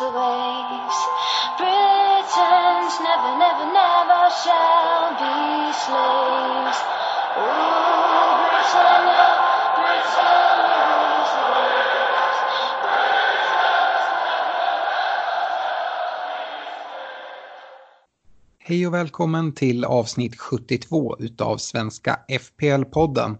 [0.00, 0.98] Rules the waves.
[1.58, 6.80] Britons never, never, never shall be slaves.
[7.36, 9.26] Ooh, Britannia,
[9.76, 12.38] Britannia rules the waves.
[18.58, 23.38] Hej och välkommen till avsnitt 72 utav Svenska FPL-podden.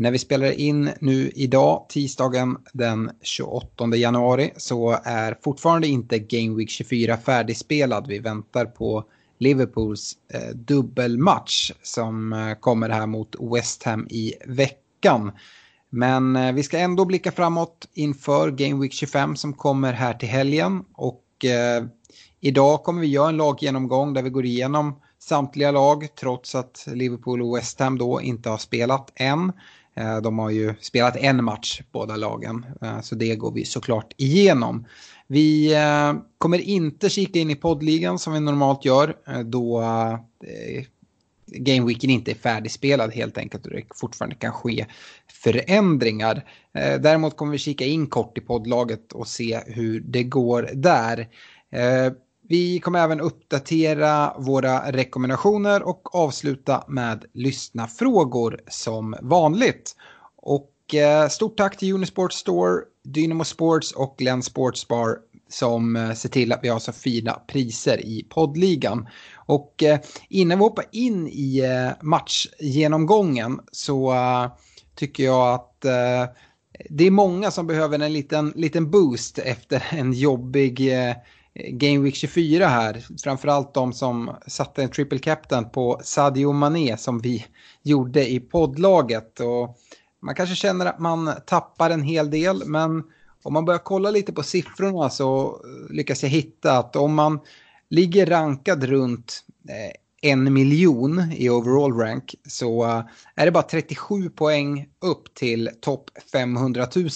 [0.00, 6.56] När vi spelar in nu idag, tisdagen den 28 januari, så är fortfarande inte Game
[6.56, 8.06] Week 24 färdigspelad.
[8.06, 9.04] Vi väntar på
[9.38, 15.32] Liverpools eh, dubbelmatch som eh, kommer här mot West Ham i veckan.
[15.90, 20.28] Men eh, vi ska ändå blicka framåt inför Game Week 25 som kommer här till
[20.28, 20.84] helgen.
[20.94, 21.84] Och eh,
[22.40, 27.42] idag kommer vi göra en laggenomgång där vi går igenom samtliga lag trots att Liverpool
[27.42, 29.52] och West Ham då inte har spelat än.
[29.98, 34.14] Eh, de har ju spelat en match båda lagen, eh, så det går vi såklart
[34.16, 34.86] igenom.
[35.26, 39.84] Vi eh, kommer inte kika in i poddligan som vi normalt gör då
[41.46, 44.86] Gameweeken inte är färdigspelad helt enkelt och det fortfarande kan ske
[45.44, 46.44] förändringar.
[46.72, 51.28] Däremot kommer vi kika in kort i poddlaget och se hur det går där.
[52.50, 59.96] Vi kommer även uppdatera våra rekommendationer och avsluta med lyssna frågor som vanligt.
[60.36, 66.12] Och eh, stort tack till Unisport Store, Dynamo Sports och Glenn Sports Bar som eh,
[66.12, 69.08] ser till att vi har så fina priser i poddligan.
[69.34, 69.98] Och eh,
[70.28, 71.62] innan vi hoppar in i
[72.02, 74.14] matchgenomgången så
[74.94, 75.80] tycker jag att
[76.90, 80.92] det är många som behöver en liten, liten boost efter en jobbig
[81.54, 83.06] Game Week 24 här.
[83.22, 87.46] Framförallt de som satte en triple captain på Sadio Mané som vi
[87.82, 89.40] gjorde i poddlaget.
[89.40, 89.78] Och
[90.22, 93.02] man kanske känner att man tappar en hel del men
[93.42, 97.40] om man börjar kolla lite på siffrorna så eh, lyckas jag hitta att om man
[97.90, 103.02] ligger rankad runt eh, en miljon i overall rank så eh,
[103.34, 107.08] är det bara 37 poäng upp till topp 500 000.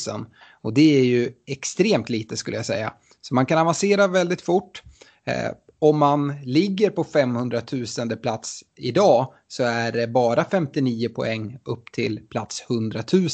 [0.63, 2.93] Och det är ju extremt lite skulle jag säga.
[3.23, 4.83] Så man kan avancera väldigt fort.
[5.25, 7.61] Eh, om man ligger på 500
[7.99, 13.29] 000 plats idag så är det bara 59 poäng upp till plats 100 000.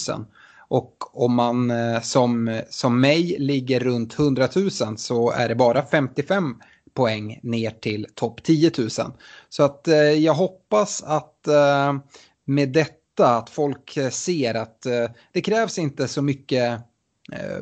[0.68, 5.86] Och om man eh, som, som mig ligger runt 100 000 så är det bara
[5.86, 6.54] 55
[6.94, 8.88] poäng ner till topp 10 000.
[9.48, 11.94] Så att eh, jag hoppas att eh,
[12.44, 16.72] med detta att folk eh, ser att eh, det krävs inte så mycket,
[17.32, 17.58] eh,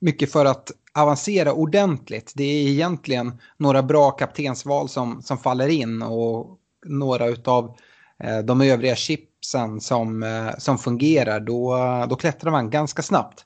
[0.00, 2.32] mycket för att avancera ordentligt.
[2.36, 7.76] Det är egentligen några bra kaptensval som, som faller in och några av
[8.24, 11.40] eh, de övriga chipsen som, eh, som fungerar.
[11.40, 11.76] Då,
[12.08, 13.44] då klättrar man ganska snabbt.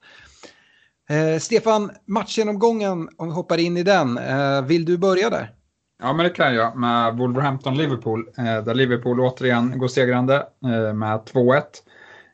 [1.11, 5.55] Eh, Stefan, matchgenomgången, om vi hoppar in i den, eh, vill du börja där?
[6.03, 11.21] Ja, men det kan jag med Wolverhampton-Liverpool, eh, där Liverpool återigen går segrande eh, med
[11.33, 11.63] 2-1.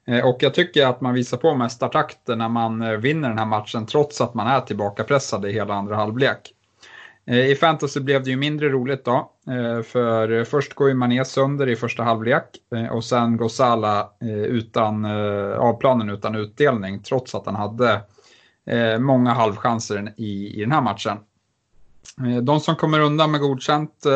[0.07, 3.47] Eh, och jag tycker att man visar på mästartakten när man eh, vinner den här
[3.47, 6.53] matchen trots att man är tillbakapressad i hela andra halvlek.
[7.27, 9.33] Eh, I fantasy blev det ju mindre roligt då,
[9.85, 12.45] för först går ju Mané sönder i första halvlek
[12.91, 14.09] och sen går Salah
[14.49, 15.05] utan,
[15.55, 18.01] av planen utan utdelning trots att han hade
[18.99, 21.19] många halvchanser i, i den här matchen.
[22.43, 24.07] De som kommer undan med godkänt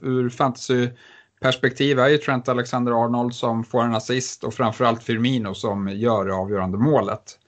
[0.00, 0.88] ur fantasy
[1.40, 6.34] Perspektiv är ju Trent Alexander-Arnold som får en assist och framförallt Firmino som gör det
[6.34, 7.38] avgörande målet.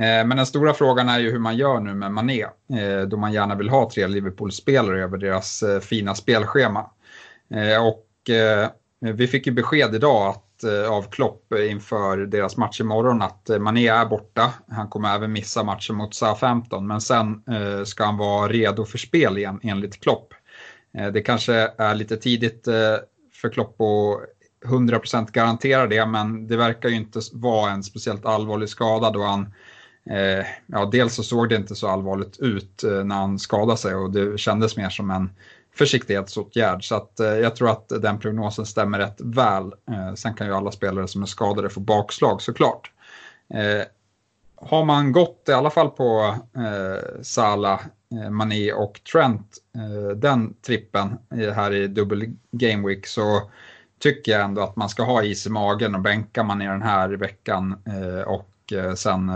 [0.00, 3.16] Eh, men den stora frågan är ju hur man gör nu med Mané, eh, då
[3.16, 6.90] man gärna vill ha tre Liverpool-spelare över deras eh, fina spelschema.
[7.82, 8.06] Och
[9.14, 14.06] vi fick ju besked idag att av Klopp inför deras match imorgon att Mané är
[14.06, 14.54] borta.
[14.68, 17.42] Han kommer även missa matchen mot Southampton men sen
[17.84, 20.34] ska han vara redo för spel igen enligt Klopp.
[21.12, 22.68] Det kanske är lite tidigt
[23.40, 28.68] för Klopp att 100% garantera det men det verkar ju inte vara en speciellt allvarlig
[28.68, 29.52] skada då han
[30.10, 33.94] Eh, ja, dels så såg det inte så allvarligt ut eh, när han skadade sig
[33.94, 35.30] och det kändes mer som en
[35.74, 36.84] försiktighetsåtgärd.
[36.84, 39.64] Så att, eh, jag tror att den prognosen stämmer rätt väl.
[39.64, 42.92] Eh, sen kan ju alla spelare som är skadade få bakslag såklart.
[43.54, 43.86] Eh,
[44.56, 47.80] har man gått i alla fall på eh, Salah,
[48.14, 53.50] Eh, Mané och Trent, eh, den trippen eh, här i dubbel game week så
[53.98, 56.82] tycker jag ändå att man ska ha is i magen och bänka man i den
[56.82, 57.82] här veckan
[58.26, 58.46] och
[58.96, 59.32] sen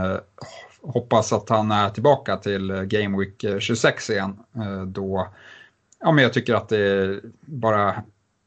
[0.82, 4.36] hoppas att han är tillbaka till Game Week 26 igen.
[4.86, 5.28] Då,
[6.00, 8.02] ja men jag tycker att det är bara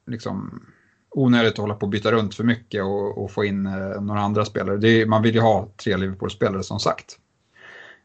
[0.06, 0.64] liksom
[1.10, 3.64] onödigt att hålla på och byta runt för mycket och, och få in
[4.02, 4.90] några andra spelare.
[4.90, 7.18] Är, man vill ju ha tre Liverpool-spelare som sagt.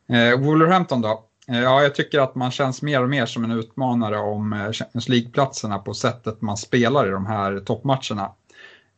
[0.09, 1.25] Eh, Wolverhampton då?
[1.49, 4.73] Eh, ja, jag tycker att man känns mer och mer som en utmanare om eh,
[4.73, 8.33] Champions League-platserna på sättet man spelar i de här toppmatcherna.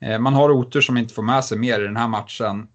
[0.00, 2.68] Eh, man har otur som inte får med sig mer i den här matchen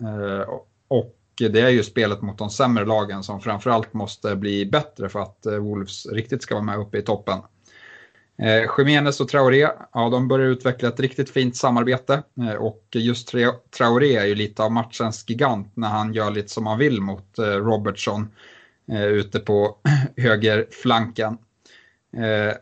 [0.88, 1.16] och
[1.51, 5.45] det är ju spelet mot de sämre lagen som framförallt måste bli bättre för att
[5.60, 7.39] Wolves riktigt ska vara med uppe i toppen.
[8.42, 12.24] Eh, Jiménez och Traoré, ja de börjar utveckla ett riktigt fint samarbete
[12.60, 13.33] och just
[13.77, 17.36] Traoré är ju lite av matchens gigant när han gör lite som han vill mot
[17.38, 18.27] Robertson
[18.91, 19.77] Eh, ute på
[20.18, 21.38] högerflanken.
[22.18, 22.53] Eh,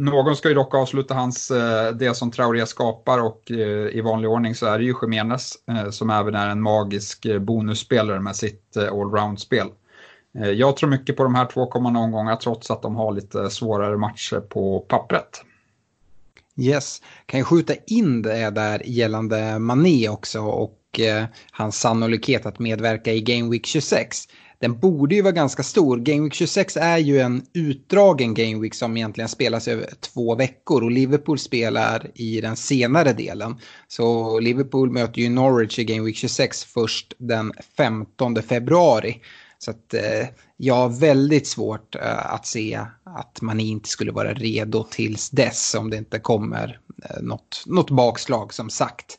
[0.00, 4.30] någon ska ju dock avsluta hans, eh, det som Traoré skapar och eh, i vanlig
[4.30, 8.76] ordning så är det ju Jiménez eh, som även är en magisk bonusspelare med sitt
[8.76, 9.66] allround-spel.
[10.32, 13.96] Jag tror mycket på de här två kommande omgångar trots att de har lite svårare
[13.96, 15.42] matcher på pappret.
[16.56, 21.00] Yes, kan jag skjuta in det där gällande Mané också och
[21.50, 24.16] hans sannolikhet att medverka i Game Week 26
[24.60, 25.96] den borde ju vara ganska stor.
[25.96, 30.84] Game Week 26 är ju en utdragen Game Week som egentligen spelas över två veckor
[30.84, 33.56] och Liverpool spelar i den senare delen.
[33.88, 39.20] Så Liverpool möter ju Norwich i Game Week 26 först den 15 februari.
[39.58, 44.34] Så att eh, jag har väldigt svårt eh, att se att man inte skulle vara
[44.34, 49.18] redo tills dess om det inte kommer eh, något, något bakslag som sagt.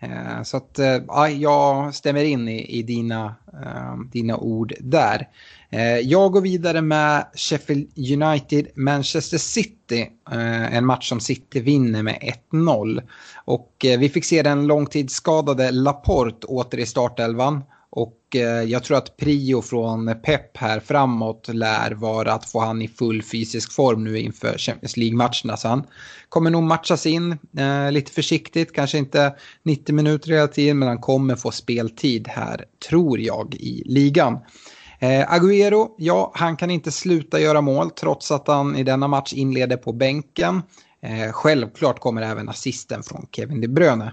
[0.00, 3.34] Eh, så att eh, ja, jag stämmer in i, i dina,
[3.64, 5.28] eh, dina ord där.
[6.02, 10.10] Jag går vidare med Sheffield United Manchester City.
[10.70, 13.02] En match som City vinner med 1-0.
[13.44, 17.62] Och vi fick se den långtidsskadade Laporte åter i startelvan.
[17.98, 22.82] Och eh, jag tror att prio från Pep här framåt lär vara att få han
[22.82, 25.56] i full fysisk form nu inför Champions League-matcherna.
[25.56, 25.86] Så han
[26.28, 30.98] kommer nog matchas in eh, lite försiktigt, kanske inte 90 minuter hela tiden, men han
[30.98, 34.38] kommer få speltid här, tror jag, i ligan.
[34.98, 39.32] Eh, Agüero, ja, han kan inte sluta göra mål trots att han i denna match
[39.32, 40.62] inleder på bänken.
[41.02, 44.12] Eh, självklart kommer även assisten från Kevin De Bruyne.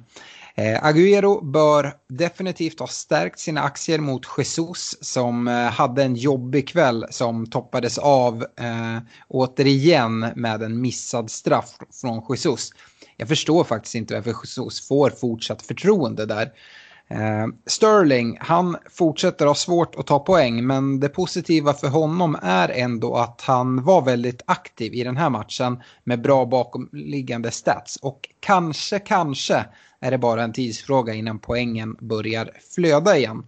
[0.58, 6.68] Eh, Agüero bör definitivt ha stärkt sina aktier mot Jesus som eh, hade en jobbig
[6.68, 8.98] kväll som toppades av eh,
[9.28, 12.70] återigen med en missad straff från Jesus.
[13.18, 16.52] Jag förstår faktiskt inte varför Jesus får fortsatt förtroende där.
[17.08, 22.70] Eh, Sterling, han fortsätter ha svårt att ta poäng men det positiva för honom är
[22.70, 28.30] ändå att han var väldigt aktiv i den här matchen med bra bakomliggande stats och
[28.40, 29.66] kanske, kanske
[30.00, 33.44] är det bara en tidsfråga innan poängen börjar flöda igen.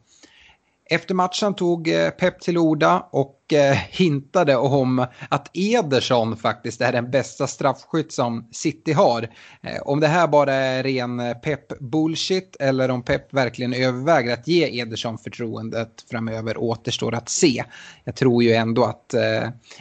[0.89, 6.91] Efter matchen tog eh, Pep till orda och eh, hintade om att Ederson faktiskt är
[6.91, 9.29] den bästa straffskytt som City har.
[9.61, 14.47] Eh, om det här bara är ren Pep bullshit eller om Pep verkligen överväger att
[14.47, 17.63] ge Ederson förtroendet framöver återstår att se.
[18.03, 19.13] Jag tror ju ändå att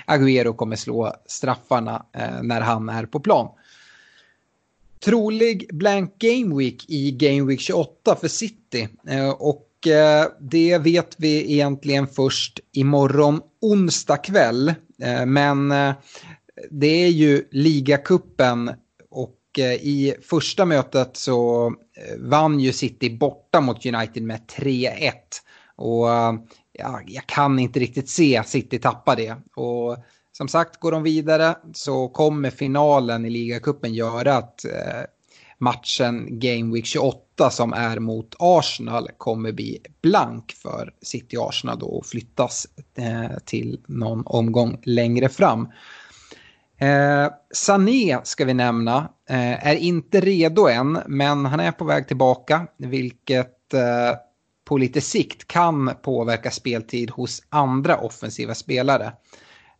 [0.07, 2.07] Agüero kommer slå straffarna
[2.43, 3.49] när han är på plan.
[5.05, 8.89] Trolig blank game week i game week 28 för City.
[9.39, 14.69] Och Eh, det vet vi egentligen först imorgon onsdag kväll.
[15.03, 15.95] Eh, men eh,
[16.71, 18.71] det är ju ligacupen
[19.11, 19.33] och
[19.81, 21.73] i första mötet så
[22.19, 25.13] vann ju City borta mot United med 3-1.
[25.77, 26.07] Och
[26.73, 29.37] ja, jag kan inte riktigt se City tappa det.
[29.55, 29.97] Och
[30.33, 34.65] som sagt, går de vidare så kommer finalen i ligacupen göra att
[35.59, 41.87] matchen Game Week 28 som är mot Arsenal kommer bli blank för City Arsenal då
[41.87, 42.67] och flyttas
[42.99, 45.69] eh, till någon omgång längre fram.
[46.79, 48.99] Eh, Sané ska vi nämna.
[49.29, 54.19] Eh, är inte redo än, men han är på väg tillbaka, vilket eh,
[54.65, 59.13] på lite sikt kan påverka speltid hos andra offensiva spelare.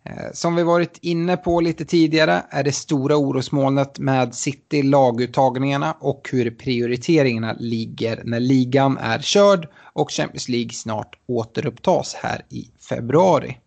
[0.07, 5.97] Eh, som vi varit inne på lite tidigare är det stora orosmolnet med City laguttagningarna
[6.01, 12.71] och hur prioriteringarna ligger när ligan är körd och Champions League snart återupptas här i
[12.89, 13.59] februari.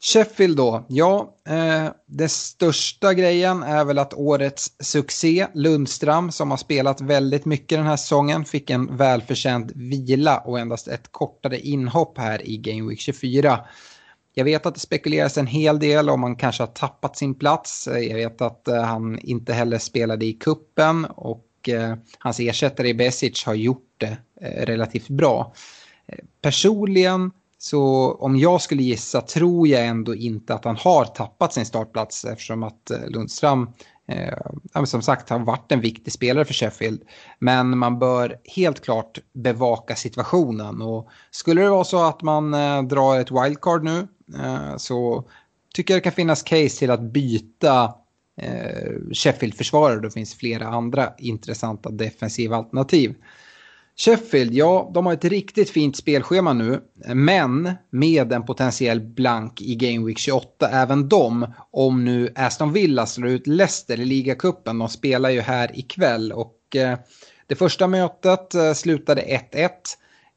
[0.00, 6.58] Sheffield då, ja, eh, det största grejen är väl att årets succé, Lundström, som har
[6.58, 12.18] spelat väldigt mycket den här säsongen, fick en välförtjänt vila och endast ett kortare inhopp
[12.18, 13.58] här i Game Week 24.
[14.34, 17.88] Jag vet att det spekuleras en hel del om han kanske har tappat sin plats.
[17.92, 22.94] Jag vet att eh, han inte heller spelade i kuppen och eh, hans ersättare i
[22.94, 25.54] Besic har gjort det eh, relativt bra.
[26.42, 31.66] Personligen så om jag skulle gissa tror jag ändå inte att han har tappat sin
[31.66, 33.68] startplats eftersom att Lundström
[34.08, 37.02] eh, som sagt har varit en viktig spelare för Sheffield.
[37.38, 42.82] Men man bör helt klart bevaka situationen och skulle det vara så att man eh,
[42.82, 45.28] drar ett wildcard nu Eh, så
[45.74, 47.94] tycker jag det kan finnas case till att byta
[48.40, 50.00] eh, Sheffield-försvarare.
[50.00, 53.14] Det finns flera andra intressanta defensiva alternativ.
[53.96, 56.80] Sheffield, ja, de har ett riktigt fint spelschema nu,
[57.14, 63.06] men med en potentiell blank i Game Week 28, även de, om nu Aston Villa
[63.06, 64.78] slår ut Leicester i ligacupen.
[64.78, 66.98] De spelar ju här ikväll och eh,
[67.46, 69.70] det första mötet eh, slutade 1-1.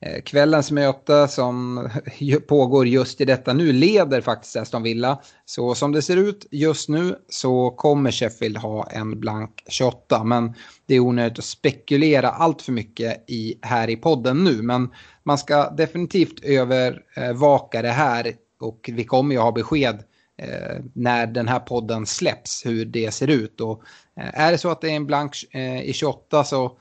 [0.02, 1.90] Eh, kvällens möte som
[2.48, 5.22] pågår just i detta nu leder faktiskt Aston Villa.
[5.46, 10.24] Så som det ser ut just nu så kommer Sheffield ha en blank 28.
[10.24, 10.54] Men
[10.86, 14.62] det är onödigt att spekulera allt för mycket i, här i podden nu.
[14.62, 14.90] Men
[15.24, 20.04] man ska definitivt övervaka det här och vi kommer ju ha besked
[20.38, 23.62] eh, när den här podden släpps hur det ser ut.
[23.62, 23.84] Och,
[24.20, 26.78] eh, är det så att det är en blank eh, i 28 så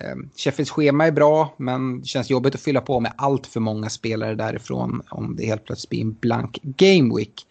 [0.00, 3.60] Ehm, Sheffields schema är bra, men det känns jobbigt att fylla på med allt för
[3.60, 7.46] många spelare därifrån om det helt plötsligt blir en blank game week.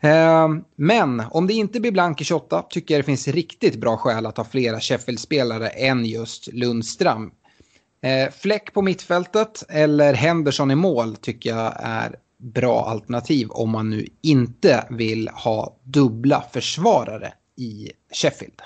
[0.00, 3.96] Ehm, men om det inte blir blank i 28 tycker jag det finns riktigt bra
[3.96, 7.30] skäl att ha flera Sheffield-spelare än just Lundström.
[8.02, 13.90] Ehm, fläck på mittfältet eller Henderson i mål tycker jag är bra alternativ om man
[13.90, 18.62] nu inte vill ha dubbla försvarare i Sheffield.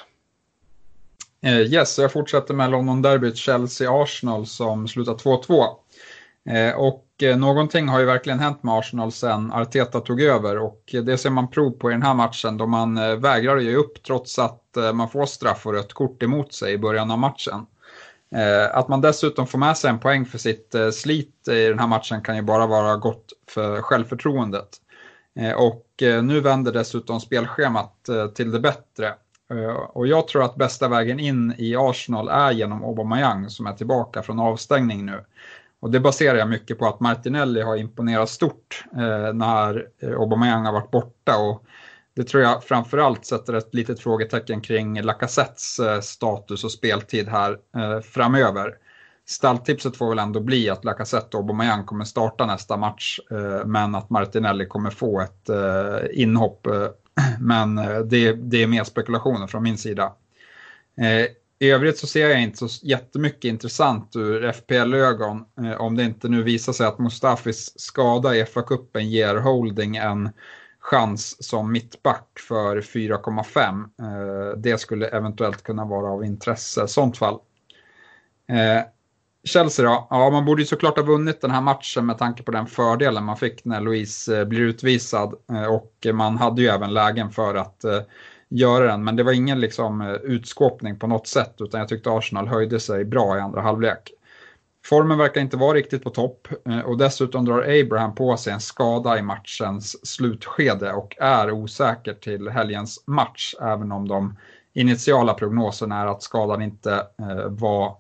[1.42, 5.76] Eh, yes, så jag fortsätter med London Derbyt Chelsea-Arsenal som slutar 2-2.
[6.48, 10.82] Eh, och eh, någonting har ju verkligen hänt med Arsenal sen Arteta tog över och
[11.04, 14.02] det ser man prov på i den här matchen då man eh, vägrar ge upp
[14.02, 17.66] trots att eh, man får straff och rött kort emot sig i början av matchen.
[18.34, 21.86] Eh, att man dessutom får med sig en poäng för sitt slit i den här
[21.86, 24.68] matchen kan ju bara vara gott för självförtroendet.
[25.56, 25.86] Och
[26.22, 29.14] nu vänder dessutom spelschemat till det bättre.
[29.50, 33.72] Eh, och jag tror att bästa vägen in i Arsenal är genom Aubameyang som är
[33.72, 35.24] tillbaka från avstängning nu.
[35.80, 40.64] Och det baserar jag mycket på att Martinelli har imponerat stort eh, när eh, Aubameyang
[40.64, 41.38] har varit borta.
[41.38, 41.64] Och
[42.14, 47.58] det tror jag framförallt sätter ett litet frågetecken kring Lacazettes status och speltid här
[48.02, 48.74] framöver.
[49.26, 53.20] Stalltipset får väl ändå bli att Lacazette och Aubameyang kommer starta nästa match,
[53.64, 55.50] men att Martinelli kommer få ett
[56.12, 56.66] inhopp
[57.40, 60.12] Men eh, det, det är mer spekulationer från min sida.
[61.00, 61.26] Eh,
[61.58, 66.28] I övrigt så ser jag inte så jättemycket intressant ur FPL-ögon eh, om det inte
[66.28, 70.30] nu visar sig att Mustafis skada i FA-cupen ger Holding en
[70.80, 74.56] chans som mittback för 4,5.
[74.56, 77.38] Det skulle eventuellt kunna vara av intresse i sånt fall.
[79.46, 80.06] Chelsea då?
[80.10, 83.24] Ja, man borde ju såklart ha vunnit den här matchen med tanke på den fördelen
[83.24, 85.34] man fick när Louise eh, blir utvisad.
[85.52, 88.00] Eh, och man hade ju även lägen för att eh,
[88.48, 89.04] göra den.
[89.04, 93.04] Men det var ingen liksom, utskåpning på något sätt utan jag tyckte Arsenal höjde sig
[93.04, 94.12] bra i andra halvlek.
[94.84, 96.48] Formen verkar inte vara riktigt på topp
[96.84, 102.48] och dessutom drar Abraham på sig en skada i matchens slutskede och är osäker till
[102.48, 104.36] helgens match även om de
[104.74, 107.06] initiala prognoserna är att skadan inte
[107.48, 107.96] var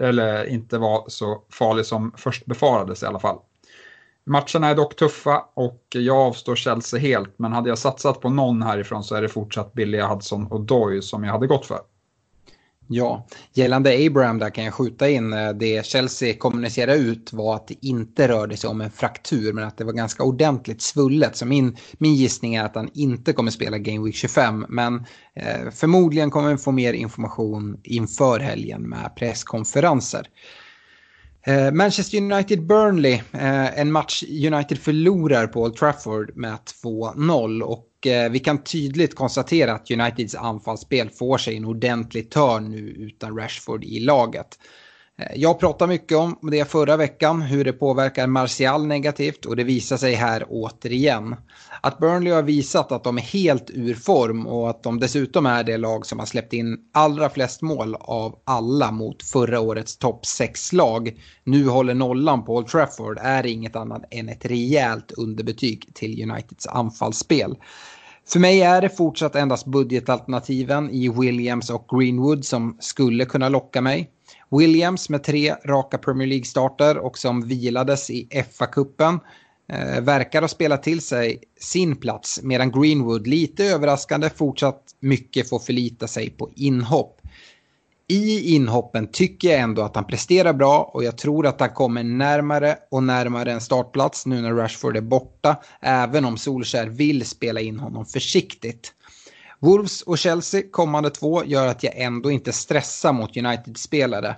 [0.00, 3.38] eller inte var så farlig som först befarades i alla fall.
[4.24, 8.62] Matcherna är dock tuffa och jag avstår Chelsea helt, men hade jag satsat på någon
[8.62, 11.78] härifrån så är det fortsatt billiga Hudson och Doy som jag hade gått för.
[12.90, 15.32] Ja, gällande Abraham där kan jag skjuta in.
[15.32, 19.64] Eh, det Chelsea kommunicerade ut var att det inte rörde sig om en fraktur men
[19.64, 21.36] att det var ganska ordentligt svullet.
[21.36, 24.66] Så min, min gissning är att han inte kommer spela Game Week 25.
[24.68, 25.04] Men
[25.34, 30.26] eh, förmodligen kommer vi få mer information inför helgen med presskonferenser.
[31.48, 38.30] Eh, Manchester United-Burnley, eh, en match United förlorar på Old Trafford med 2-0 och eh,
[38.30, 43.84] vi kan tydligt konstatera att Uniteds anfallsspel får sig en ordentlig törn nu utan Rashford
[43.84, 44.58] i laget.
[45.18, 49.64] Eh, jag pratade mycket om det förra veckan, hur det påverkar Martial negativt och det
[49.64, 51.36] visar sig här återigen
[51.82, 55.64] att Burnley har visat att de är helt ur form och att de dessutom är
[55.64, 60.24] det lag som har släppt in allra flest mål av alla mot förra årets topp
[60.40, 61.20] 6-lag.
[61.44, 66.66] Nu håller nollan på Old Trafford är inget annat än ett rejält underbetyg till Uniteds
[66.66, 67.56] anfallsspel.
[68.28, 73.80] För mig är det fortsatt endast budgetalternativen i Williams och Greenwood som skulle kunna locka
[73.80, 74.10] mig.
[74.50, 79.20] Williams med tre raka Premier League-starter och som vilades i FA-cupen
[79.72, 85.58] eh, verkar ha spelat till sig sin plats medan Greenwood lite överraskande fortsatt mycket får
[85.58, 87.20] förlita sig på inhopp.
[88.10, 92.02] I inhoppen tycker jag ändå att han presterar bra och jag tror att han kommer
[92.02, 97.60] närmare och närmare en startplats nu när Rashford är borta, även om Solskär vill spela
[97.60, 98.94] in honom försiktigt.
[99.58, 104.36] Wolves och Chelsea kommande två gör att jag ändå inte stressar mot United-spelare.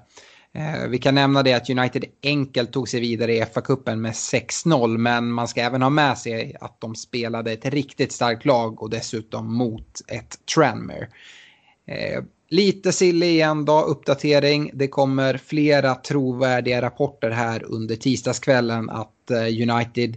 [0.55, 4.99] Eh, vi kan nämna det att United enkelt tog sig vidare i FA-cupen med 6-0
[4.99, 8.91] men man ska även ha med sig att de spelade ett riktigt starkt lag och
[8.91, 11.09] dessutom mot ett Tranmere.
[11.87, 14.71] Eh, lite silly igen då, uppdatering.
[14.75, 20.17] Det kommer flera trovärdiga rapporter här under tisdagskvällen att eh, United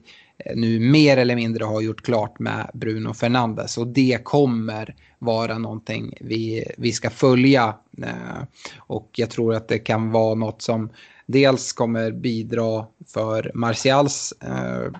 [0.55, 6.17] nu mer eller mindre har gjort klart med Bruno Fernandes och det kommer vara någonting
[6.21, 7.75] vi, vi ska följa.
[8.01, 8.43] Eh,
[8.77, 10.89] och jag tror att det kan vara något som
[11.25, 14.91] dels kommer bidra för Martials eh,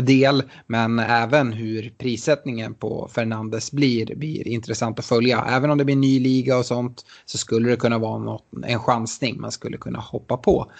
[0.00, 5.44] del men även hur prissättningen på Fernandes blir, blir intressant att följa.
[5.48, 8.78] Även om det blir ny liga och sånt så skulle det kunna vara något, en
[8.78, 10.72] chansning man skulle kunna hoppa på.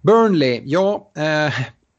[0.00, 1.54] Burnley, ja, eh,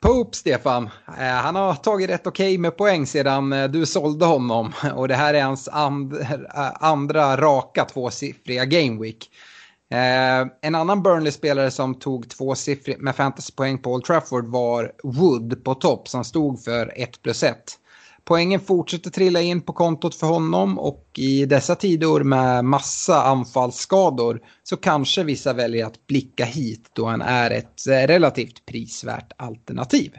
[0.05, 4.25] Pope, Stefan, eh, han har tagit rätt okej okay med poäng sedan eh, du sålde
[4.25, 4.73] honom.
[4.95, 9.29] Och det här är hans andra, eh, andra raka tvåsiffriga Gameweek.
[10.61, 16.07] En annan Burnley-spelare som tog tvåsiffrigt med fantasypoäng på Old Trafford var Wood på topp
[16.07, 17.55] som stod för 1 plus 1.
[18.25, 24.39] Poängen fortsätter trilla in på kontot för honom och i dessa tider med massa anfallsskador
[24.63, 30.11] så kanske vissa väljer att blicka hit då han är ett eh, relativt prisvärt alternativ.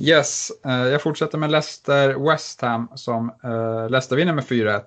[0.00, 4.82] Yes, eh, jag fortsätter med Leicester West Ham som eh, Leicester vinner med 4-1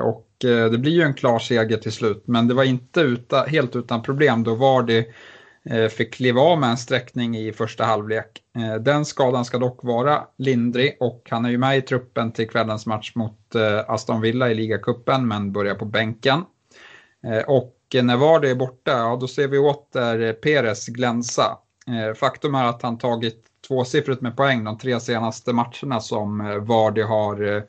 [0.00, 4.02] och det blir ju en klar seger till slut men det var inte helt utan
[4.02, 5.06] problem då var det
[5.70, 8.42] Eh, fick kliva av med en sträckning i första halvlek.
[8.56, 12.48] Eh, den skadan ska dock vara lindrig och han är ju med i truppen till
[12.48, 16.44] kvällens match mot eh, Aston Villa i ligacupen men börjar på bänken.
[17.46, 21.58] Och när Vardy är borta, ja, då ser vi åter Peres glänsa.
[22.16, 27.64] Faktum är att han tagit tvåsiffrigt med poäng de tre senaste matcherna som Vardy har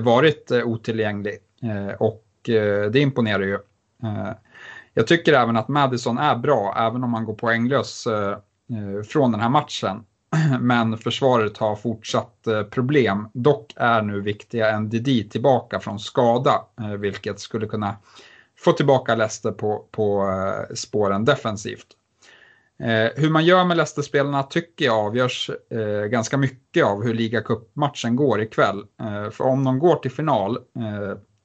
[0.00, 1.38] varit otillgänglig.
[1.98, 2.24] Och
[2.92, 3.58] det imponerar ju.
[4.98, 9.32] Jag tycker även att Madison är bra, även om han går poänglös eh, eh, från
[9.32, 10.04] den här matchen.
[10.60, 13.28] Men försvaret har fortsatt eh, problem.
[13.32, 16.62] Dock är nu viktiga NDD tillbaka från skada,
[16.98, 17.96] vilket skulle kunna
[18.64, 20.26] få tillbaka Leicester på, på
[20.74, 21.86] spåren defensivt.
[23.16, 25.50] hur man gör med Leicester-spelarna tycker jag avgörs
[26.10, 28.84] ganska mycket av hur ligacupmatchen går ikväll.
[29.32, 30.58] för om de går till final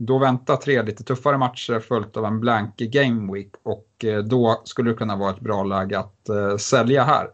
[0.06, 4.62] då väntar tre lite tuffare matcher följt av en blank game week och eh, då
[4.66, 7.28] skulle det kunna vara ett bra läge att eh, sälja här.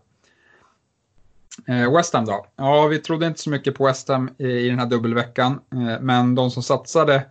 [1.67, 2.45] Eh, West Ham då?
[2.55, 5.59] Ja, vi trodde inte så mycket på West Ham i, den här dubbelveckan,
[6.01, 7.25] men de som satsade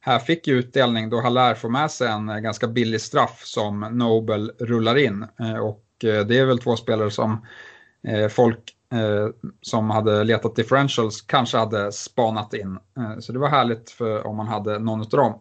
[0.00, 4.52] här fick ju utdelning då Haller får med sig en ganska billig straff som Nobel
[4.58, 5.26] rullar in.
[5.62, 7.46] Och det är väl två spelare som
[8.30, 9.28] folk Eh,
[9.60, 12.78] som hade letat differentials kanske hade spanat in.
[12.98, 15.34] Eh, så det var härligt för om man hade någon av dem.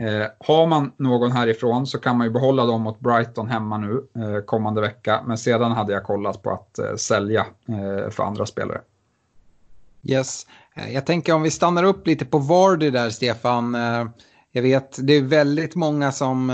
[0.00, 4.04] Eh, har man någon härifrån så kan man ju behålla dem mot Brighton hemma nu
[4.16, 5.22] eh, kommande vecka.
[5.26, 8.80] Men sedan hade jag kollat på att eh, sälja eh, för andra spelare.
[10.02, 13.74] Yes, eh, jag tänker om vi stannar upp lite på Vardy där Stefan.
[13.74, 14.06] Eh,
[14.52, 16.50] jag vet det är väldigt många som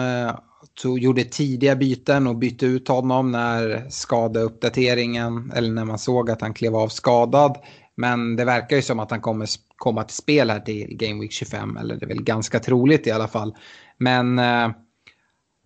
[0.82, 6.40] tog, gjorde tidiga byten och bytte ut honom när skadeuppdateringen eller när man såg att
[6.40, 7.56] han klev av skadad.
[7.94, 11.32] Men det verkar ju som att han kommer komma till spel här till Game Week
[11.32, 13.54] 25 eller det är väl ganska troligt i alla fall.
[13.96, 14.70] Men eh,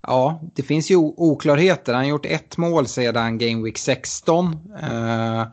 [0.02, 1.92] ja, det finns ju oklarheter.
[1.92, 4.46] Han har gjort ett mål sedan Game Week 16.
[4.82, 5.46] Eh,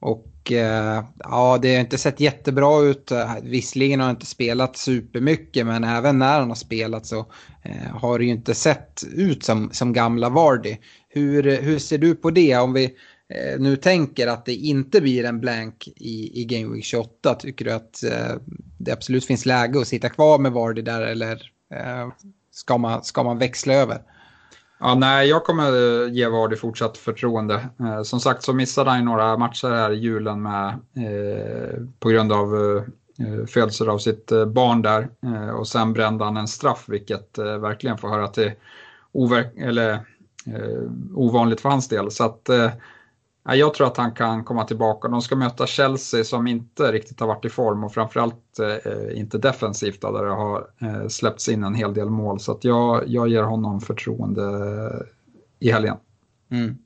[0.00, 3.12] och Eh, ja, det har inte sett jättebra ut.
[3.42, 7.18] Visserligen har han inte spelat supermycket men även när han har spelat så
[7.62, 10.76] eh, har det ju inte sett ut som, som gamla Vardy.
[11.08, 12.56] Hur, hur ser du på det?
[12.56, 12.84] Om vi
[13.28, 17.64] eh, nu tänker att det inte blir en blank i, i Game Week 28, tycker
[17.64, 18.04] du att
[18.78, 21.42] det absolut finns läge att sitta kvar med Vardy där eller
[22.50, 24.02] ska, man, ska man växla över?
[24.78, 25.70] Ja, nej, jag kommer
[26.08, 27.68] ge Vardy fortsatt förtroende.
[27.80, 32.32] Eh, som sagt så missade han några matcher här i julen med, eh, på grund
[32.32, 32.56] av
[33.18, 35.08] eh, födseln av sitt eh, barn där.
[35.26, 38.52] Eh, och sen brände han en straff, vilket eh, verkligen får höra till
[39.56, 39.92] eller,
[40.46, 40.82] eh,
[41.14, 42.10] ovanligt för hans del.
[42.10, 42.70] Så att eh,
[43.54, 45.08] jag tror att han kan komma tillbaka.
[45.08, 49.38] De ska möta Chelsea som inte riktigt har varit i form och framförallt eh, inte
[49.38, 52.40] defensivt där det har eh, släppts in en hel del mål.
[52.40, 54.42] Så att jag, jag ger honom förtroende
[55.60, 55.96] i helgen.
[56.50, 56.76] Mm.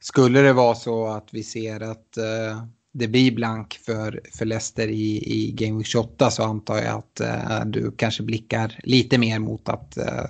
[0.00, 4.88] Skulle det vara så att vi ser att eh, det blir blank för, för Leicester
[4.88, 9.38] i, i Game Week 28 så antar jag att eh, du kanske blickar lite mer
[9.38, 10.24] mot att eh,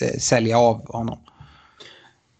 [0.00, 1.18] eh sälja av honom.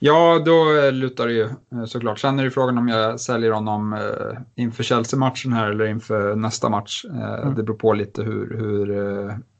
[0.06, 2.18] Ja, då lutar det ju eh, såklart.
[2.18, 6.68] Sen är det frågan om jag säljer honom eh, inför Chelsea-matchen här eller inför nästa
[6.68, 7.04] match.
[7.04, 7.54] Eh, mm.
[7.54, 8.90] Det beror på lite hur, hur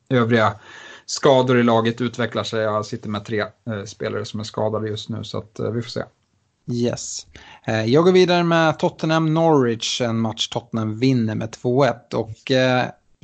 [0.08, 0.54] övriga
[1.06, 2.60] skador i laget utvecklar sig.
[2.60, 3.44] Jag sitter med tre
[3.86, 6.02] spelare som är skadade just nu så att vi får se.
[6.72, 7.26] Yes.
[7.86, 12.52] Jag går vidare med Tottenham Norwich, en match Tottenham vinner med 2-1 och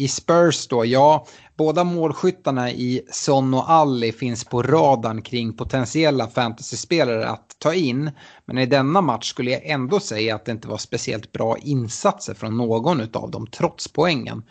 [0.01, 6.27] i Spurs då, ja, båda målskyttarna i Son och Alli finns på radarn kring potentiella
[6.29, 8.11] fantasyspelare att ta in.
[8.45, 12.35] Men i denna match skulle jag ändå säga att det inte var speciellt bra insatser
[12.35, 14.43] från någon av dem trots poängen.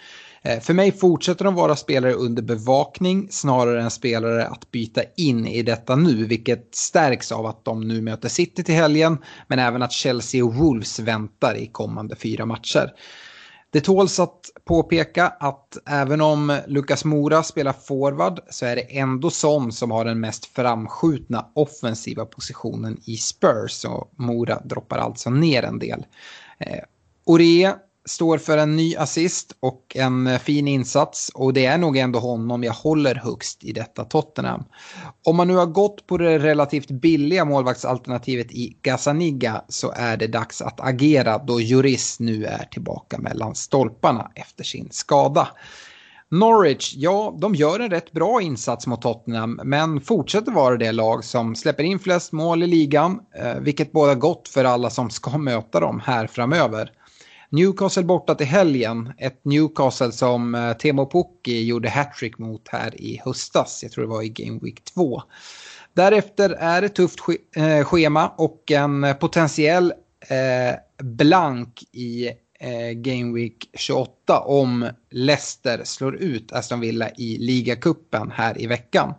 [0.42, 5.48] Eh, för mig fortsätter de vara spelare under bevakning snarare än spelare att byta in
[5.48, 9.82] i detta nu, vilket stärks av att de nu möter City till helgen, men även
[9.82, 12.94] att Chelsea och Wolves väntar i kommande fyra matcher.
[13.72, 19.30] Det tåls att påpeka att även om Lukas Mora spelar forward så är det ändå
[19.30, 25.64] Son som har den mest framskjutna offensiva positionen i Spurs och Mora droppar alltså ner
[25.64, 26.06] en del.
[26.60, 26.84] Eh,
[27.26, 31.98] Ore står för en ny assist och en eh, fin insats och det är nog
[31.98, 34.64] ändå honom jag håller högst i detta Tottenham.
[35.26, 39.62] Om man nu har gått på det relativt billiga målvaktsalternativet i Gazzaniga.
[39.68, 44.88] så är det dags att agera då Juris nu är tillbaka mellan stolparna efter sin
[44.92, 45.48] skada.
[46.32, 51.24] Norwich, ja, de gör en rätt bra insats mot Tottenham, men fortsätter vara det lag
[51.24, 55.38] som släpper in flest mål i ligan, eh, vilket båda gott för alla som ska
[55.38, 56.92] möta dem här framöver.
[57.50, 59.14] Newcastle borta till helgen.
[59.18, 63.80] Ett Newcastle som eh, Temo Pukki gjorde hattrick mot här i höstas.
[63.84, 65.22] Jag tror det var i Game Week 2.
[65.94, 67.20] Därefter är det tufft
[67.56, 69.94] eh, schema och en potentiell
[70.30, 72.28] eh, blank i
[72.60, 79.14] eh, Game Week 28 om Leicester slår ut Aston Villa i ligacupen här i veckan.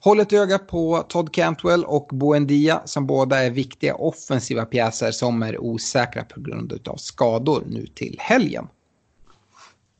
[0.00, 5.42] Håll ett öga på Todd Cantwell och Boendia som båda är viktiga offensiva pjäser som
[5.42, 8.68] är osäkra på grund av skador nu till helgen.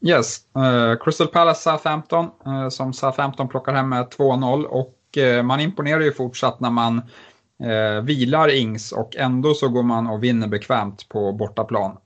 [0.01, 5.43] Yes, uh, Crystal Palace Southampton uh, eh, som Southampton plockar hem med 2-0 och uh,
[5.43, 7.03] man imponerar ju fortsatt när man
[7.65, 11.97] uh, vilar Ings och ändå så går man och vinner bekvämt på bortaplan.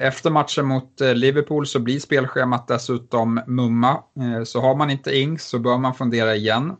[0.00, 4.02] Efter matchen mot Liverpool så blir spelschemat dessutom mumma.
[4.44, 6.76] Så har man inte Ings så bör man fundera igen.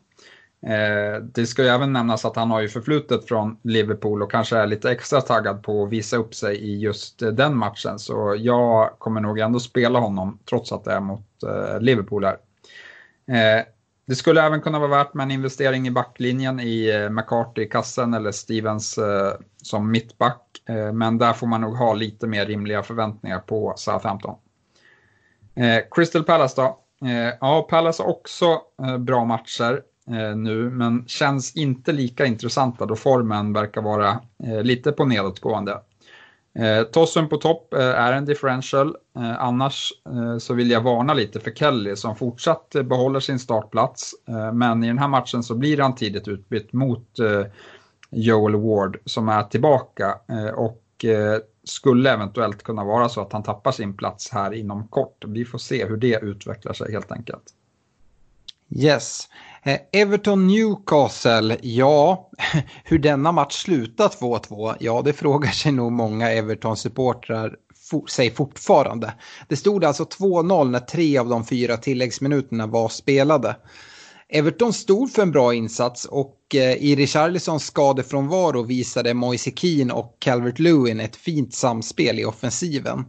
[0.67, 4.57] Eh, det ska ju även nämnas att han har ju förflutet från Liverpool och kanske
[4.57, 7.99] är lite extra taggad på att visa upp sig i just eh, den matchen.
[7.99, 12.37] Så jag kommer nog ändå spela honom trots att det är mot eh, Liverpool här.
[14.07, 18.15] Det skulle även kunna vara värt med en investering i backlinjen i McCarthy i kassen
[18.15, 18.99] eller Stevens
[19.63, 20.41] som mittback.
[20.93, 24.37] Men där får man nog ha lite mer rimliga förväntningar på Southampton.
[25.91, 26.79] Crystal Palace då?
[27.41, 28.61] Ja, Palace har också
[28.99, 34.93] bra matcher Eh, nu, men känns inte lika intressanta då formen verkar vara eh, lite
[34.93, 35.81] på nedåtgående.
[36.59, 41.15] Eh, tossen på topp eh, är en differential, eh, annars eh, så vill jag varna
[41.15, 45.55] lite för Kelly som fortsatt behåller sin startplats, eh, men i den här matchen så
[45.55, 47.47] blir han tidigt utbytt mot eh,
[48.11, 50.19] Joel Ward som är tillbaka
[50.57, 50.81] och
[51.65, 55.25] skulle eventuellt kunna vara så att han tappar sin plats här inom kort.
[55.27, 57.43] Vi får se hur det utvecklar sig helt enkelt.
[58.71, 59.29] Yes.
[59.67, 62.31] Eh, Everton-Newcastle, ja,
[62.85, 67.55] hur denna match slutar 2-2, ja det frågar sig nog många Everton-supportrar
[67.91, 69.15] for, sig fortfarande.
[69.49, 73.57] Det stod alltså 2-0 när tre av de fyra tilläggsminuterna var spelade.
[74.29, 80.17] Everton stod för en bra insats och eh, i Richarlisons skadefrånvaro visade Moise Keane och
[80.19, 83.05] Calvert Lewin ett fint samspel i offensiven.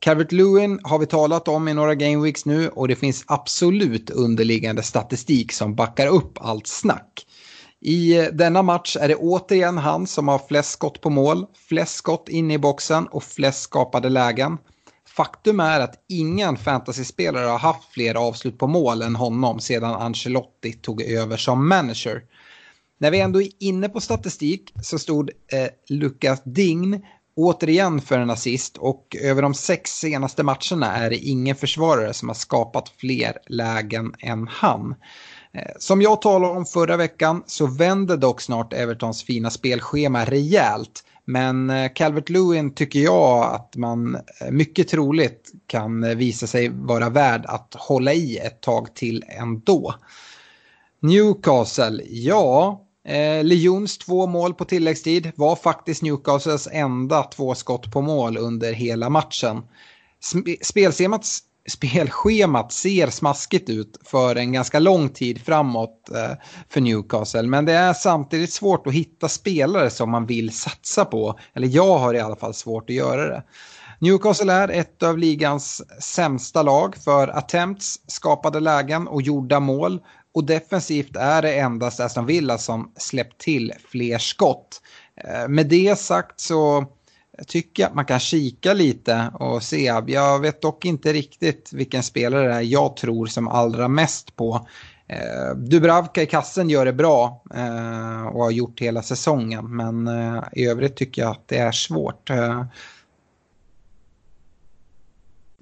[0.00, 4.82] Calvert Lewin har vi talat om i några gameweeks nu och det finns absolut underliggande
[4.82, 7.26] statistik som backar upp allt snack.
[7.80, 11.94] I eh, denna match är det återigen han som har flest skott på mål, flest
[11.94, 14.58] skott inne i boxen och flest skapade lägen.
[15.08, 20.72] Faktum är att ingen fantasyspelare har haft fler avslut på mål än honom sedan Ancelotti
[20.72, 22.22] tog över som manager.
[22.98, 27.02] När vi ändå är inne på statistik så stod eh, Lukas Dign
[27.40, 32.28] återigen för en assist och över de sex senaste matcherna är det ingen försvarare som
[32.28, 34.94] har skapat fler lägen än han.
[35.52, 41.04] Eh, som jag talade om förra veckan så vänder dock snart Evertons fina spelschema rejält.
[41.24, 47.08] Men eh, Calvert Lewin tycker jag att man eh, mycket troligt kan visa sig vara
[47.08, 49.94] värd att hålla i ett tag till ändå.
[51.02, 58.00] Newcastle, ja, Eh, Lyons två mål på tilläggstid var faktiskt Newcastles enda två skott på
[58.00, 59.62] mål under hela matchen.
[60.62, 61.26] Spelschemat,
[61.68, 66.36] spelschemat ser smaskigt ut för en ganska lång tid framåt eh,
[66.68, 67.42] för Newcastle.
[67.42, 71.38] Men det är samtidigt svårt att hitta spelare som man vill satsa på.
[71.54, 73.42] Eller jag har i alla fall svårt att göra det.
[73.98, 80.00] Newcastle är ett av ligans sämsta lag för attempts, skapade lägen och gjorda mål.
[80.34, 84.82] Och defensivt är det endast Aston Villa som släppt till fler skott.
[85.16, 86.84] Eh, med det sagt så
[87.46, 90.02] tycker jag att man kan kika lite och se.
[90.06, 94.68] Jag vet dock inte riktigt vilken spelare det är jag tror som allra mest på.
[95.06, 99.76] Eh, Dubravka i kassen gör det bra eh, och har gjort hela säsongen.
[99.76, 100.10] Men
[100.52, 102.30] i övrigt tycker jag att det är svårt.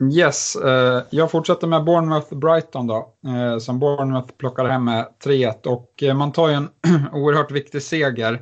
[0.02, 6.02] Yes, eh, jag fortsätter med Bournemouth-Brighton då, eh, som Bournemouth plockar hem med 3-1 och
[6.02, 6.68] eh, man tar ju en
[7.12, 8.32] oerhört viktig seger.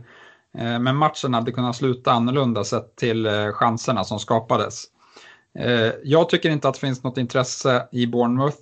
[0.58, 4.84] Eh, men matchen hade kunnat sluta annorlunda sett till eh, chanserna som skapades.
[5.58, 8.58] Eh, jag tycker inte att det finns något intresse i Bournemouth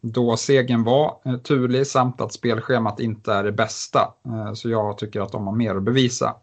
[0.00, 4.14] då segern var turlig samt att spelschemat inte är det bästa.
[4.54, 6.34] Så jag tycker att de har mer att bevisa.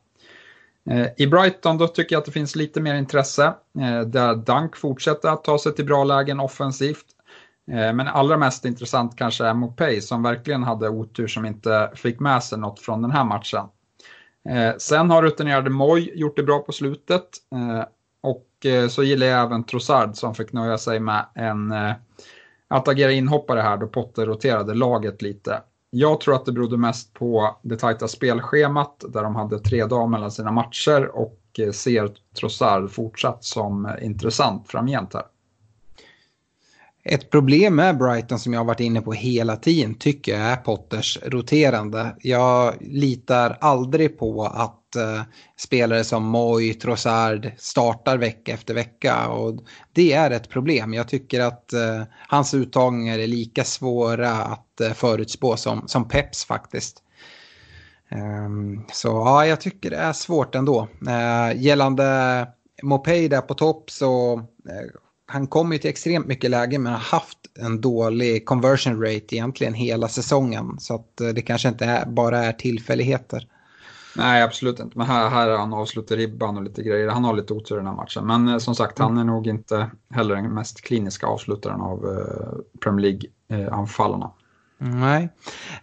[0.90, 3.46] Eh, I Brighton då tycker jag att det finns lite mer intresse.
[3.80, 7.06] Eh, där Dunk fortsätter att ta sig till bra lägen offensivt.
[7.72, 12.20] Eh, men allra mest intressant kanske är Mopay som verkligen hade otur som inte fick
[12.20, 13.66] med sig något från den här matchen.
[14.78, 17.28] Sen har rutinerade Moy gjort det bra på slutet.
[18.22, 18.48] Och
[18.90, 21.74] så gillar jag även Trossard som fick nöja sig med en
[22.68, 25.62] att agera inhoppare här då Potter roterade laget lite.
[25.96, 30.08] Jag tror att det berodde mest på det tajta spelschemat där de hade tre dagar
[30.08, 35.24] mellan sina matcher och eh, ser Trossard fortsatt som eh, intressant framgent här.
[37.06, 40.56] Ett problem med Brighton som jag har varit inne på hela tiden tycker jag är
[40.56, 42.16] Potters roterande.
[42.20, 45.22] Jag litar aldrig på att eh,
[45.58, 49.28] spelare som Moy, Trossard startar vecka efter vecka.
[49.28, 49.60] Och
[49.94, 50.94] det är ett problem.
[50.94, 56.46] Jag tycker att eh, hans uttagningar är lika svåra att eh, förutspå som, som Peps
[56.46, 57.04] faktiskt.
[58.12, 60.88] Um, så ja, jag tycker det är svårt ändå.
[61.08, 62.48] Uh, gällande
[62.84, 64.34] Mopay där på topp så
[64.70, 69.36] eh, han kommer ju till extremt mycket lägen men har haft en dålig conversion rate
[69.36, 70.76] egentligen hela säsongen.
[70.80, 73.48] Så att det kanske inte är, bara är tillfälligheter.
[74.16, 74.98] Nej, absolut inte.
[74.98, 77.08] Men här, här han avslutat ribban och lite grejer.
[77.08, 78.28] Han har lite otur i den här matchen.
[78.28, 82.80] Men eh, som sagt, han är nog inte heller den mest kliniska avslutaren av eh,
[82.80, 83.12] Premier
[83.50, 84.32] League-anfallarna.
[84.78, 85.30] Nej.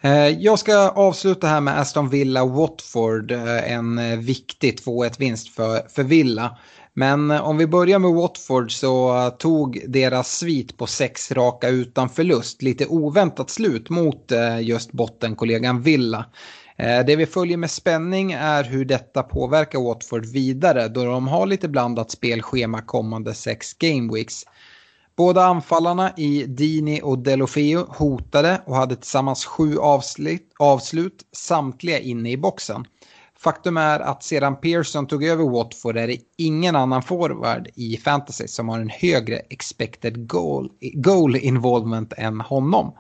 [0.00, 3.33] Eh, jag ska avsluta här med Aston Villa-Watford.
[3.33, 6.59] Eh, en eh, viktig 2-1-vinst för, för Villa.
[7.00, 12.08] Men eh, om vi börjar med Watford så tog deras svit på sex raka utan
[12.08, 16.24] förlust lite oväntat slut mot eh, just bottenkollegan Villa.
[16.76, 21.46] Eh, det vi följer med spänning är hur detta påverkar Watford vidare då de har
[21.46, 24.44] lite blandat spelschema kommande sex gameweeks.
[25.16, 32.30] Båda anfallarna i Dini och Delofeo hotade och hade tillsammans sju avslut, avslut, samtliga inne
[32.30, 32.84] i boxen.
[33.42, 38.48] Faktum är att sedan Pearson tog över Watford är det ingen annan forward i fantasy
[38.48, 42.92] som har en högre expected goal, goal involvement än honom.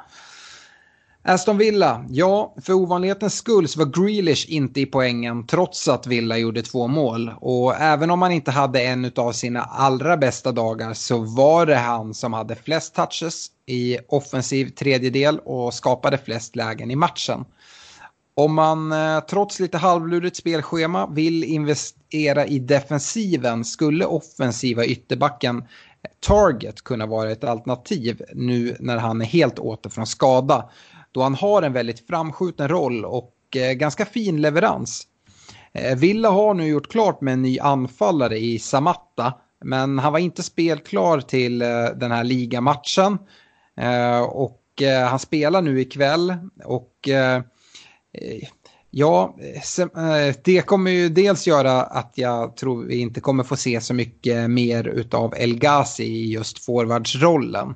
[1.22, 6.38] Aston Villa, ja, för ovanlighetens skull så var Grealish inte i poängen trots att Villa
[6.38, 7.32] gjorde två mål.
[7.40, 11.76] Och även om han inte hade en av sina allra bästa dagar så var det
[11.76, 17.44] han som hade flest touches i offensiv tredjedel och skapade flest lägen i matchen.
[18.40, 25.64] Om man eh, trots lite halvlurigt spelschema vill investera i defensiven skulle offensiva ytterbacken eh,
[26.20, 30.70] Target kunna vara ett alternativ nu när han är helt åter från skada
[31.12, 35.06] då han har en väldigt framskjuten roll och eh, ganska fin leverans.
[35.96, 40.42] Villa har nu gjort klart med en ny anfallare i Samatta, men han var inte
[40.42, 41.58] spelklar till
[41.96, 43.18] den här ligamatchen.
[44.28, 44.62] Och
[45.08, 47.08] han spelar nu ikväll och
[48.12, 48.48] Eh,
[48.90, 53.56] ja, eh, eh, det kommer ju dels göra att jag tror vi inte kommer få
[53.56, 57.74] se så mycket mer av El Ghazi i just forwardsrollen.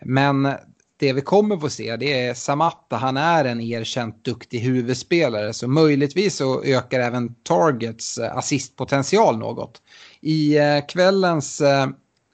[0.00, 0.48] Men
[0.96, 5.68] det vi kommer få se det är Samatta, han är en erkänt duktig huvudspelare så
[5.68, 9.82] möjligtvis så ökar även Targets assistpotential något.
[10.20, 10.56] I
[10.88, 11.62] kvällens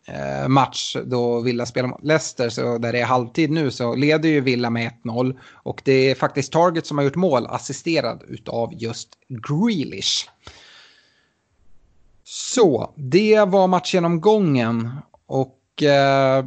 [0.08, 4.28] Eh, match då Villa spelar mot Leicester, så där det är halvtid nu, så leder
[4.28, 5.38] ju Villa med 1-0.
[5.52, 10.28] Och det är faktiskt Target som har gjort mål, assisterad utav just Grealish.
[12.24, 14.90] Så, det var matchgenomgången.
[15.26, 16.44] Och eh,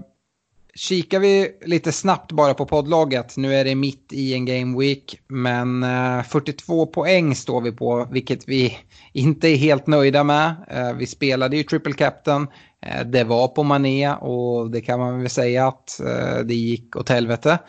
[0.80, 5.20] kikar vi lite snabbt bara på poddlaget, nu är det mitt i en game week,
[5.28, 8.78] men eh, 42 poäng står vi på, vilket vi
[9.14, 10.56] inte är helt nöjda med.
[10.70, 12.48] Eh, vi spelade ju triple captain,
[12.82, 16.96] Eh, det var på Mané och det kan man väl säga att eh, det gick
[16.96, 17.60] åt helvete.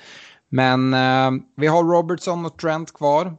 [0.48, 3.36] Men eh, vi har Robertson och Trent kvar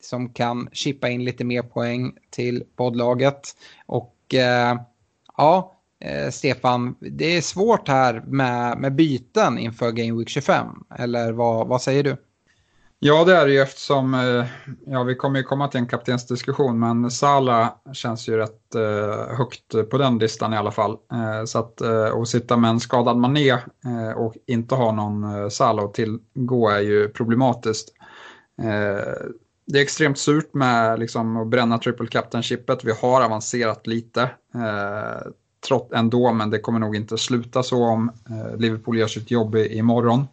[0.00, 3.40] som kan chippa in lite mer poäng till poddlaget.
[3.86, 4.14] Och
[5.36, 5.76] ja,
[6.30, 10.66] Stefan, det är svårt här med, med byten inför Game Week 25.
[10.98, 12.16] Eller vad, vad säger du?
[13.06, 14.46] Ja, det är det ju eftersom, eh,
[14.86, 19.90] ja vi kommer ju komma till en kaptensdiskussion, men Sala känns ju rätt eh, högt
[19.90, 20.90] på den listan i alla fall.
[20.90, 25.50] Eh, så att, eh, att sitta med en skadad Mané eh, och inte ha någon
[25.50, 27.88] Sala att tillgå är ju problematiskt.
[29.66, 32.84] Det är extremt surt med liksom, att bränna triple captain-chippet.
[32.84, 34.30] Vi har avancerat lite
[35.68, 38.12] trott ändå, men det kommer nog inte sluta så om
[38.58, 40.26] Liverpool gör sitt jobb imorgon.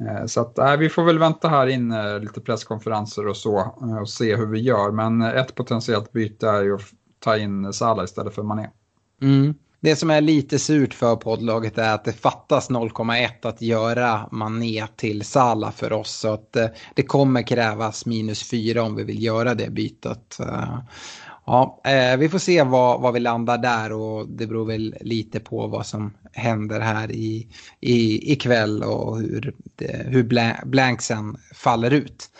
[0.00, 3.58] Eh, så att, äh, vi får väl vänta här in eh, lite presskonferenser och så
[3.58, 4.90] eh, och se hur vi gör.
[4.90, 6.82] Men ett potentiellt byte är ju att
[7.20, 8.68] ta in Salah istället för Mané.
[9.22, 9.54] Mm.
[9.80, 14.86] Det som är lite surt för poddlaget är att det fattas 0,1 att göra Mané
[14.96, 16.10] till Salah för oss.
[16.10, 16.56] Så att
[16.94, 20.38] det kommer krävas minus 4 om vi vill göra det bytet.
[21.46, 25.40] Ja, eh, vi får se vad, vad vi landar där och det beror väl lite
[25.40, 27.48] på vad som händer här i,
[27.80, 30.22] i, ikväll och hur, det, hur
[30.64, 32.30] blanksen faller ut.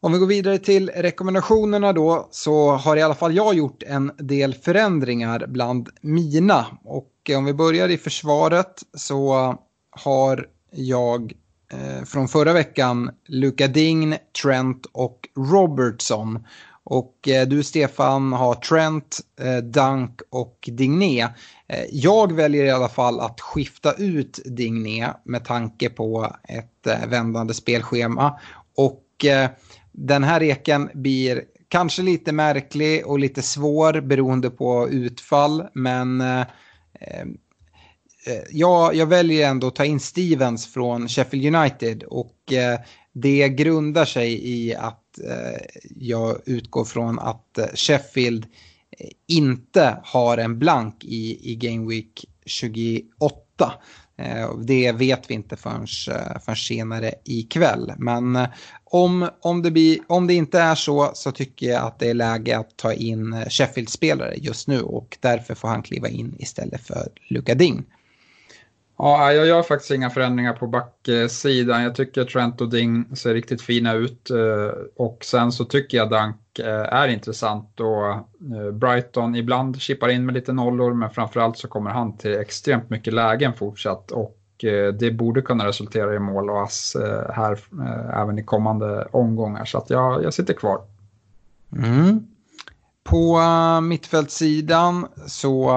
[0.00, 4.12] Om vi går vidare till rekommendationerna då så har i alla fall jag gjort en
[4.18, 6.66] del förändringar bland mina.
[6.84, 9.54] Och eh, om vi börjar i försvaret så
[9.90, 11.32] har jag
[11.72, 16.44] eh, från förra veckan Luka Dign, Trent och Robertson.
[16.84, 21.22] Och eh, du Stefan har Trent, eh, Dunk och Digné.
[21.68, 27.06] Eh, jag väljer i alla fall att skifta ut Digné med tanke på ett eh,
[27.06, 28.40] vändande spelschema.
[28.76, 29.50] Och eh,
[29.92, 35.64] den här reken blir kanske lite märklig och lite svår beroende på utfall.
[35.72, 36.44] Men eh,
[38.50, 42.02] jag, jag väljer ändå att ta in Stevens från Sheffield United.
[42.02, 42.52] Och
[43.12, 45.60] det grundar sig i att Eh,
[45.96, 48.46] jag utgår från att eh, Sheffield
[48.98, 53.72] eh, inte har en blank i, i Game Week 28.
[54.66, 55.86] Det vet vi inte förrän,
[56.44, 57.92] förrän senare ikväll.
[57.98, 58.38] Men
[58.84, 62.14] om, om, det blir, om det inte är så så tycker jag att det är
[62.14, 67.08] läge att ta in Sheffield-spelare just nu och därför får han kliva in istället för
[67.28, 67.84] Luka Ding.
[68.98, 71.82] Ja, jag gör faktiskt inga förändringar på backsidan.
[71.82, 76.10] Jag tycker Trent och Ding ser riktigt fina ut eh, och sen så tycker jag
[76.10, 81.58] Dank eh, är intressant och eh, Brighton ibland chippar in med lite nollor men framförallt
[81.58, 84.40] så kommer han till extremt mycket lägen fortsatt och
[84.98, 86.96] det borde kunna resultera i mål och ass
[87.34, 87.58] här
[88.14, 90.80] även i kommande omgångar så att jag, jag sitter kvar.
[91.76, 92.26] Mm.
[93.02, 93.40] På
[93.80, 95.70] mittfältssidan så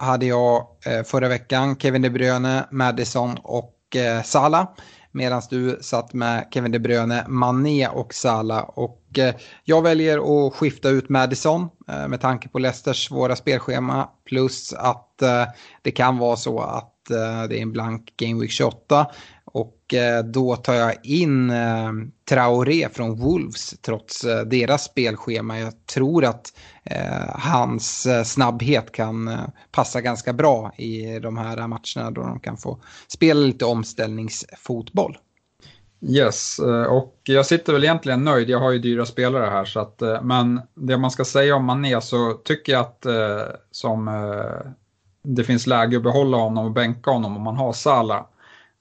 [0.00, 4.68] hade jag eh, förra veckan Kevin De Bruyne, Madison och eh, Salah.
[5.12, 8.62] Medan du satt med Kevin De Bruyne, Mané och Salah.
[8.62, 9.34] Och eh,
[9.64, 14.08] jag väljer att skifta ut Madison eh, med tanke på Leicesters svåra spelschema.
[14.24, 15.44] Plus att eh,
[15.82, 19.06] det kan vara så att eh, det är en blank Game Week 28.
[19.94, 21.92] Eh, då tar jag in eh,
[22.28, 25.58] Traoré från Wolves trots eh, deras spelschema.
[25.58, 26.52] Jag tror att
[27.28, 29.38] hans snabbhet kan
[29.72, 35.18] passa ganska bra i de här matcherna då de kan få spela lite omställningsfotboll.
[36.08, 38.50] Yes, och jag sitter väl egentligen nöjd.
[38.50, 42.00] Jag har ju dyra spelare här, så att, men det man ska säga om Mané
[42.00, 43.06] så tycker jag att
[43.70, 44.10] som
[45.22, 48.24] det finns läge att behålla honom och bänka honom om man har Salah.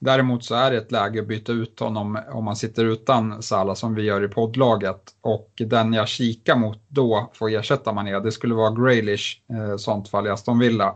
[0.01, 3.75] Däremot så är det ett läge att byta ut honom om man sitter utan Salah
[3.75, 5.01] som vi gör i poddlaget.
[5.21, 10.09] Och den jag kikar mot då får ersätta Mané, det skulle vara Graylish eh, sånt
[10.09, 10.95] fall i Aston Villa.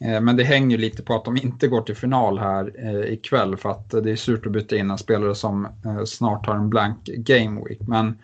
[0.00, 3.56] Eh, men det hänger lite på att de inte går till final här eh, ikväll
[3.56, 6.70] för att det är surt att byta in en spelare som eh, snart har en
[6.70, 7.80] blank game week.
[7.88, 8.18] Men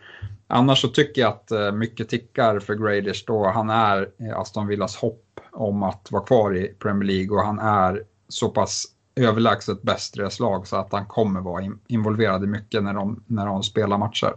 [0.46, 4.66] annars så tycker jag att eh, mycket tickar för Graylish då han är eh, Aston
[4.66, 8.84] Villas hopp om att vara kvar i Premier League och han är så pass
[9.14, 13.22] överlägset bäst i deras lag så att han kommer vara involverad i mycket när de,
[13.26, 14.34] när de spelar matcher.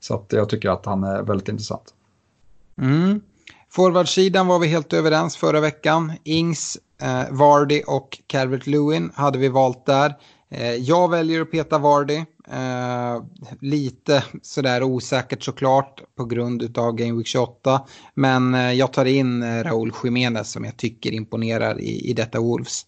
[0.00, 1.94] Så att jag tycker att han är väldigt intressant.
[2.78, 3.20] Mm.
[3.70, 6.12] Forwardsidan var vi helt överens förra veckan.
[6.24, 10.14] Ings, eh, Vardy och Calvert Lewin hade vi valt där.
[10.50, 12.24] Eh, jag väljer att peta Vardy.
[12.50, 13.22] Eh,
[13.60, 17.80] lite sådär osäkert såklart på grund av Game Week 28.
[18.14, 22.40] Men eh, jag tar in eh, Raúl Jiménez som jag tycker imponerar i, i detta
[22.40, 22.86] Wolves.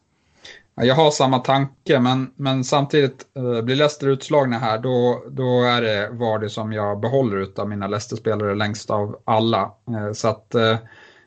[0.82, 5.82] Jag har samma tanke, men, men samtidigt eh, blir Leicester utslagna här, då, då är
[5.82, 9.72] det Vardy som jag behåller av mina Leicester-spelare längst av alla.
[9.88, 10.78] Eh, så att eh,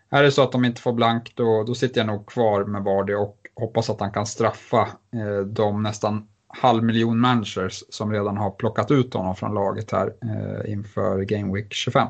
[0.09, 2.83] är det så att de inte får blank, då, då sitter jag nog kvar med
[2.83, 4.81] Vardy och hoppas att han kan straffa
[5.13, 10.13] eh, de nästan halv miljon managers som redan har plockat ut honom från laget här
[10.23, 12.07] eh, inför Game Week 25.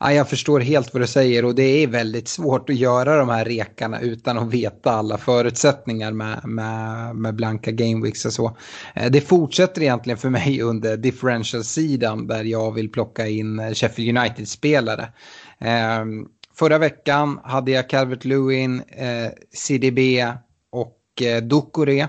[0.00, 3.28] Ja, jag förstår helt vad du säger och det är väldigt svårt att göra de
[3.28, 8.56] här rekarna utan att veta alla förutsättningar med, med, med blanka gameweeks och så.
[8.94, 15.12] Eh, det fortsätter egentligen för mig under differential-sidan där jag vill plocka in Sheffield United-spelare.
[15.58, 20.24] Ehm, förra veckan hade jag Calvert Lewin, eh, CDB
[20.72, 22.08] och eh, Dukore.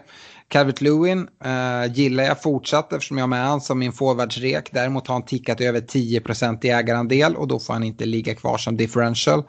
[0.50, 4.70] Calvert Lewin uh, gillar jag fortsatt eftersom jag har med honom som min forwardsrek.
[4.72, 8.58] Däremot har han tickat över 10% i ägarandel och då får han inte ligga kvar
[8.58, 9.44] som differential.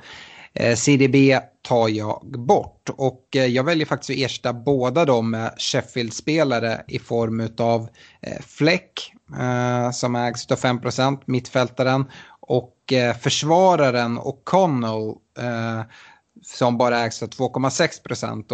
[0.54, 5.54] Eh, CDB tar jag bort och eh, jag väljer faktiskt att ersätta båda dem med
[5.58, 7.88] Sheffield-spelare i form av
[8.46, 9.12] Fleck
[9.92, 12.04] som ägs av 5%, mittfältaren
[12.40, 12.74] och
[13.20, 15.14] försvararen O'Connell
[16.42, 18.52] som bara ägs av 2,6 procent.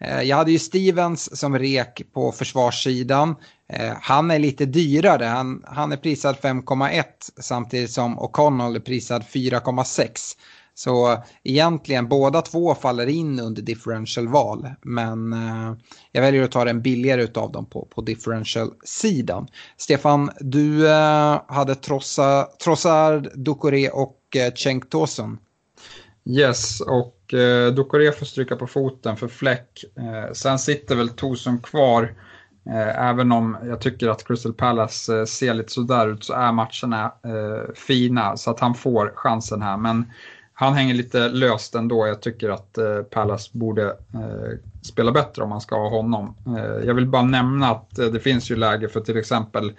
[0.00, 3.36] Eh, jag hade ju Stevens som rek på försvarssidan.
[3.72, 7.04] Eh, han är lite dyrare, han, han är prisad 5,1
[7.40, 10.36] samtidigt som O'Connell är prisad 4,6.
[10.78, 14.68] Så egentligen båda två faller in under differential-val.
[14.82, 15.74] Men eh,
[16.12, 19.48] jag väljer att ta den billigare av dem på, på differential-sidan.
[19.76, 25.38] Stefan, du eh, hade Trossard, Ducoré och eh, Cenk Tosun.
[26.24, 29.84] Yes, och eh, Ducoré får stryka på foten för Fläck.
[29.96, 32.14] Eh, sen sitter väl Tosun kvar.
[32.66, 36.52] Eh, även om jag tycker att Crystal Palace eh, ser lite sådär ut så är
[36.52, 39.76] matcherna eh, fina så att han får chansen här.
[39.76, 40.04] Men
[40.58, 42.06] han hänger lite löst ändå.
[42.06, 46.36] Jag tycker att eh, Palace borde eh, spela bättre om man ska ha honom.
[46.46, 49.72] Eh, jag vill bara nämna att eh, det finns ju läge för till exempel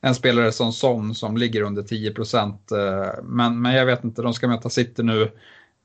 [0.00, 2.14] en spelare som Son som ligger under 10 eh,
[3.22, 5.30] men, men jag vet inte, de ska möta City nu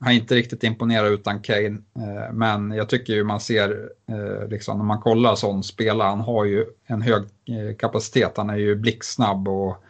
[0.04, 1.78] har inte riktigt imponerat utan Kane.
[1.96, 6.20] Eh, men jag tycker ju man ser, eh, liksom, när man kollar sån spelare, han
[6.20, 8.36] har ju en hög eh, kapacitet.
[8.36, 9.84] Han är ju blixtsnabb och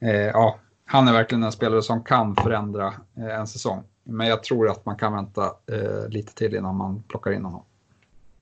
[0.00, 3.82] eh, ja, han är verkligen en spelare som kan förändra eh, en säsong.
[4.04, 7.64] Men jag tror att man kan vänta eh, lite till innan man plockar in honom.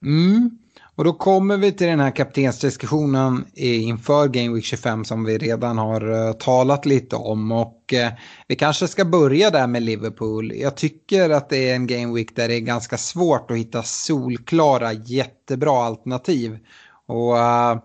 [0.03, 0.59] Mm.
[1.01, 5.79] Och då kommer vi till den här kaptensdiskussionen inför Game Week 25 som vi redan
[5.79, 7.53] har eh, talat lite om.
[7.53, 8.13] Och eh,
[8.49, 10.53] vi kanske ska börja där med Liverpool.
[10.55, 13.83] Jag tycker att det är en Game Week där det är ganska svårt att hitta
[13.83, 16.59] solklara jättebra alternativ.
[17.07, 17.79] Och eh,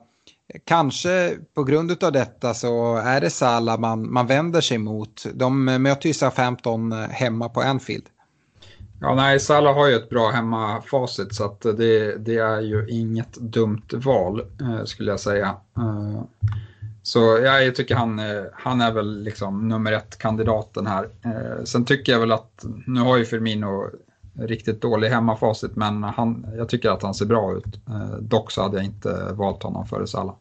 [0.65, 5.25] kanske på grund av detta så är det Salah man, man vänder sig mot.
[5.33, 8.05] De möter ju Southampton hemma på Anfield.
[9.07, 13.33] Ja, nej, Salah har ju ett bra hemmafacit så att det, det är ju inget
[13.33, 15.55] dumt val eh, skulle jag säga.
[15.77, 16.21] Eh,
[17.03, 21.09] så ja, jag tycker han, eh, han är väl liksom nummer ett kandidaten här.
[21.25, 23.89] Eh, sen tycker jag väl att, nu har ju Firmino
[24.33, 27.87] riktigt dålig hemmafacit men han, jag tycker att han ser bra ut.
[27.87, 30.35] Eh, dock så hade jag inte valt honom före Salah.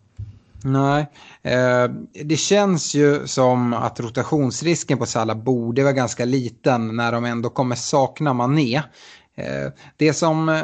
[0.67, 1.07] Nej,
[1.43, 1.89] eh,
[2.25, 7.51] det känns ju som att rotationsrisken på Salah borde vara ganska liten när de ändå
[7.51, 8.83] kommer sakna Mané.
[9.37, 10.63] Eh, det som eh,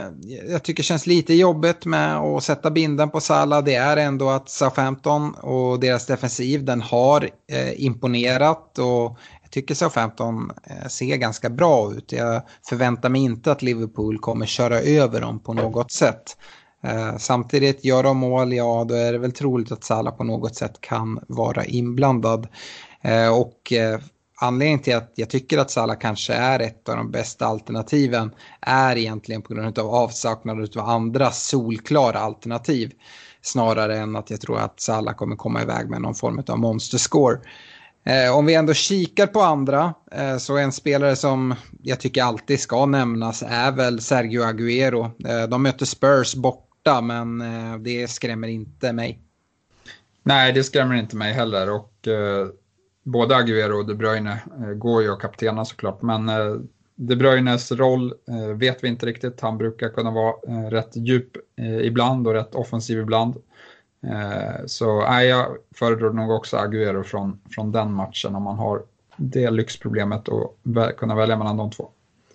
[0.48, 4.48] jag tycker känns lite jobbigt med att sätta binden på Salah det är ändå att
[4.48, 11.50] Southampton och deras defensiv den har eh, imponerat och jag tycker Southampton eh, ser ganska
[11.50, 12.12] bra ut.
[12.12, 16.36] Jag förväntar mig inte att Liverpool kommer köra över dem på något sätt.
[16.82, 20.56] Eh, samtidigt, gör de mål, ja då är det väl troligt att Salah på något
[20.56, 22.48] sätt kan vara inblandad.
[23.02, 24.00] Eh, och eh,
[24.40, 28.96] anledningen till att jag tycker att Salah kanske är ett av de bästa alternativen är
[28.98, 32.92] egentligen på grund av avsaknad av andra solklara alternativ.
[33.42, 37.38] Snarare än att jag tror att Salah kommer komma iväg med någon form av monsterscore.
[38.06, 42.60] Eh, om vi ändå kikar på andra eh, så en spelare som jag tycker alltid
[42.60, 45.04] ska nämnas är väl Sergio Aguero.
[45.04, 49.20] Eh, de möter Spurs bort borta, men eh, det skrämmer inte mig.
[50.22, 51.70] Nej, det skrämmer inte mig heller.
[51.70, 52.48] Och, eh,
[53.02, 54.42] både Aguero och De Bruyne
[54.76, 56.26] går ju att kaptena såklart, men
[56.94, 58.14] De Bruynes roll
[58.56, 59.40] vet vi inte riktigt.
[59.40, 60.34] Han brukar kunna vara
[60.70, 61.36] rätt djup
[61.82, 63.34] ibland och rätt offensiv ibland.
[64.66, 68.82] Så nej, jag föredrar nog också Aguero från, från den matchen om man har
[69.16, 70.58] det lyxproblemet och
[70.96, 71.90] kunna välja mellan de två.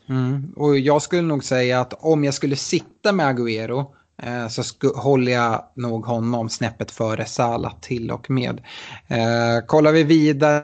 [0.09, 0.53] Mm.
[0.55, 3.85] Och jag skulle nog säga att om jag skulle sitta med Agüero
[4.23, 4.63] eh, så
[4.95, 8.61] håller jag nog honom snäppet före Salah till och med.
[9.07, 10.63] Eh, kollar vi vidare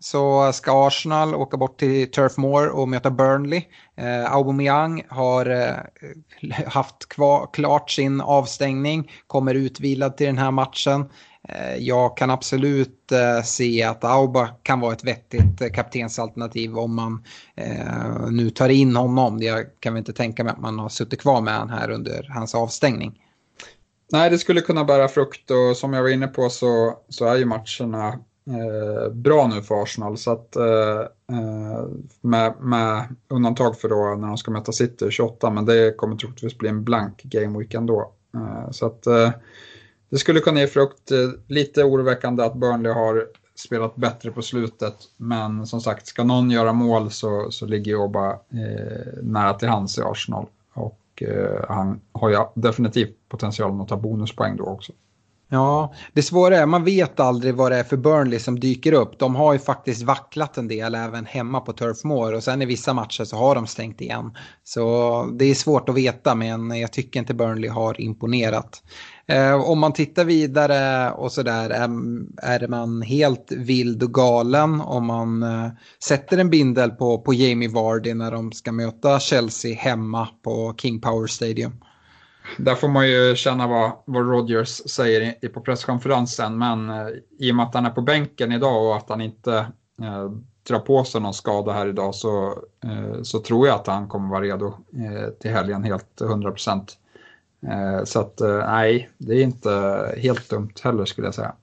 [0.00, 3.62] så ska Arsenal åka bort till Turf Moor och möta Burnley.
[3.96, 11.08] Eh, Aubameyang har eh, haft kvar, klart sin avstängning, kommer utvilad till den här matchen.
[11.48, 16.94] Eh, jag kan absolut eh, se att Auba kan vara ett vettigt eh, kaptensalternativ om
[16.94, 17.24] man
[18.30, 19.42] nu tar in honom.
[19.42, 22.30] Jag kan väl inte tänka mig att man har suttit kvar med honom här under
[22.34, 23.18] hans avstängning.
[24.12, 27.36] Nej, det skulle kunna bära frukt och som jag var inne på så, så är
[27.36, 28.08] ju matcherna
[28.46, 30.16] eh, bra nu för Arsenal.
[30.16, 31.02] Så att, eh,
[32.20, 36.58] med, med, undantag för då när de ska möta City 28, men det kommer troligtvis
[36.58, 38.12] bli en blank game week ändå.
[38.34, 39.06] Eh, så att
[40.12, 41.10] det skulle kunna ge frukt.
[41.10, 44.94] Eh, lite oroväckande att Burnley har spelat bättre på slutet.
[45.16, 49.98] Men som sagt, ska någon göra mål så, så ligger Oba eh, nära till hands
[49.98, 50.46] i Arsenal.
[50.72, 54.92] Och eh, han har ju definitivt potentialen att ta bonuspoäng då också.
[55.54, 59.18] Ja, det svåra är man vet aldrig vad det är för Burnley som dyker upp.
[59.18, 62.66] De har ju faktiskt vacklat en del även hemma på Turf Moor och sen i
[62.66, 64.30] vissa matcher så har de stängt igen.
[64.64, 68.82] Så det är svårt att veta men jag tycker inte Burnley har imponerat.
[69.26, 71.88] Eh, om man tittar vidare och sådär, är,
[72.42, 75.68] är man helt vild och galen om man eh,
[76.04, 81.00] sätter en bindel på, på Jamie Vardy när de ska möta Chelsea hemma på King
[81.00, 81.72] Power Stadium?
[82.58, 87.52] Där får man ju känna vad, vad Rodgers säger i, på presskonferensen, men eh, i
[87.52, 89.56] och med att han är på bänken idag och att han inte
[90.02, 90.30] eh,
[90.68, 94.28] drar på sig någon skada här idag så, eh, så tror jag att han kommer
[94.28, 96.96] vara redo eh, till helgen helt 100 procent.
[97.66, 99.70] Eh, så att eh, nej, det är inte
[100.18, 101.54] helt dumt heller skulle jag säga.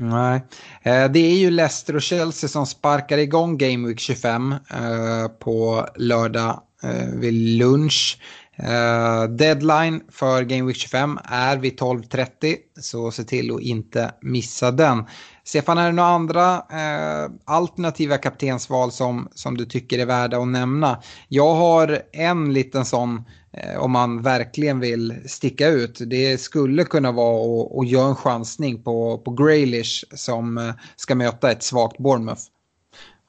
[0.00, 0.42] Nej,
[0.82, 5.86] eh, det är ju Leicester och Chelsea som sparkar igång Game Week 25 eh, på
[5.96, 8.18] lördag eh, vid lunch.
[8.58, 14.70] Eh, deadline för Game Week 25 är vid 12.30 så se till att inte missa
[14.70, 15.04] den.
[15.44, 20.48] Stefan, är det några andra eh, alternativa kaptensval som, som du tycker är värda att
[20.48, 21.02] nämna?
[21.28, 25.98] Jag har en liten sån Eh, om man verkligen vill sticka ut.
[26.06, 31.14] Det skulle kunna vara att, att göra en chansning på, på Graylish som eh, ska
[31.14, 32.42] möta ett svagt Bournemouth.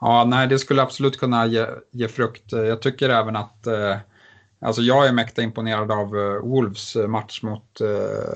[0.02, 2.52] Ja, nej, det skulle absolut kunna ge, ge frukt.
[2.52, 3.98] Jag tycker även att eh,
[4.62, 6.10] Alltså jag är mäkta imponerad av
[6.44, 7.82] Wolves match mot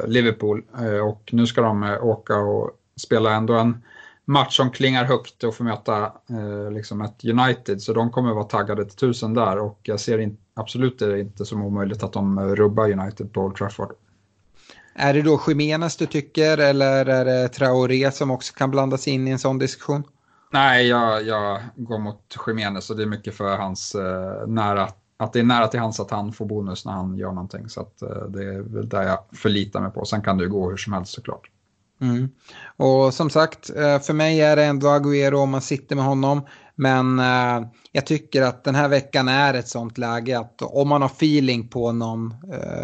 [0.07, 0.63] Liverpool
[1.03, 3.83] och nu ska de åka och spela ändå en
[4.25, 6.11] match som klingar högt och få möta
[6.71, 10.37] liksom ett United så de kommer vara taggade till tusen där och jag ser in,
[10.53, 13.93] absolut det inte som omöjligt att de rubbar United på Old Trafford.
[14.95, 19.27] Är det då Jiménez du tycker eller är det Traoré som också kan blandas in
[19.27, 20.03] i en sån diskussion?
[20.51, 25.33] Nej, jag, jag går mot Jiménez och det är mycket för hans eh, nära, att
[25.33, 27.69] det är nära till hans att han får bonus när han gör någonting.
[27.69, 30.05] Så att, eh, det är väl där jag förlitar mig på.
[30.05, 31.49] Sen kan det ju gå hur som helst såklart.
[32.01, 32.29] Mm.
[32.77, 36.41] Och som sagt, eh, för mig är det ändå Agüero om man sitter med honom.
[36.75, 41.01] Men eh, jag tycker att den här veckan är ett sånt läge att om man
[41.01, 42.33] har feeling på någon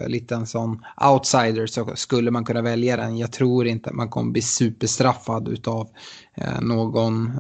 [0.07, 3.17] liten sån outsider så skulle man kunna välja den.
[3.17, 5.89] Jag tror inte att man kommer bli superstraffad av
[6.61, 7.39] någon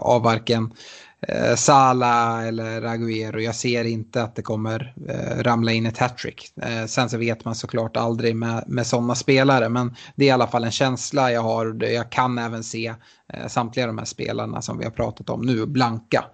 [0.00, 0.72] av varken
[1.20, 3.40] eh, Sala eller Agüero.
[3.40, 6.52] Jag ser inte att det kommer eh, ramla in ett hattrick.
[6.62, 10.30] Eh, sen så vet man såklart aldrig med, med sådana spelare men det är i
[10.30, 11.84] alla fall en känsla jag har.
[11.84, 12.94] Jag kan även se
[13.32, 16.24] eh, samtliga de här spelarna som vi har pratat om nu blanka.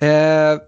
[0.00, 0.58] Eh,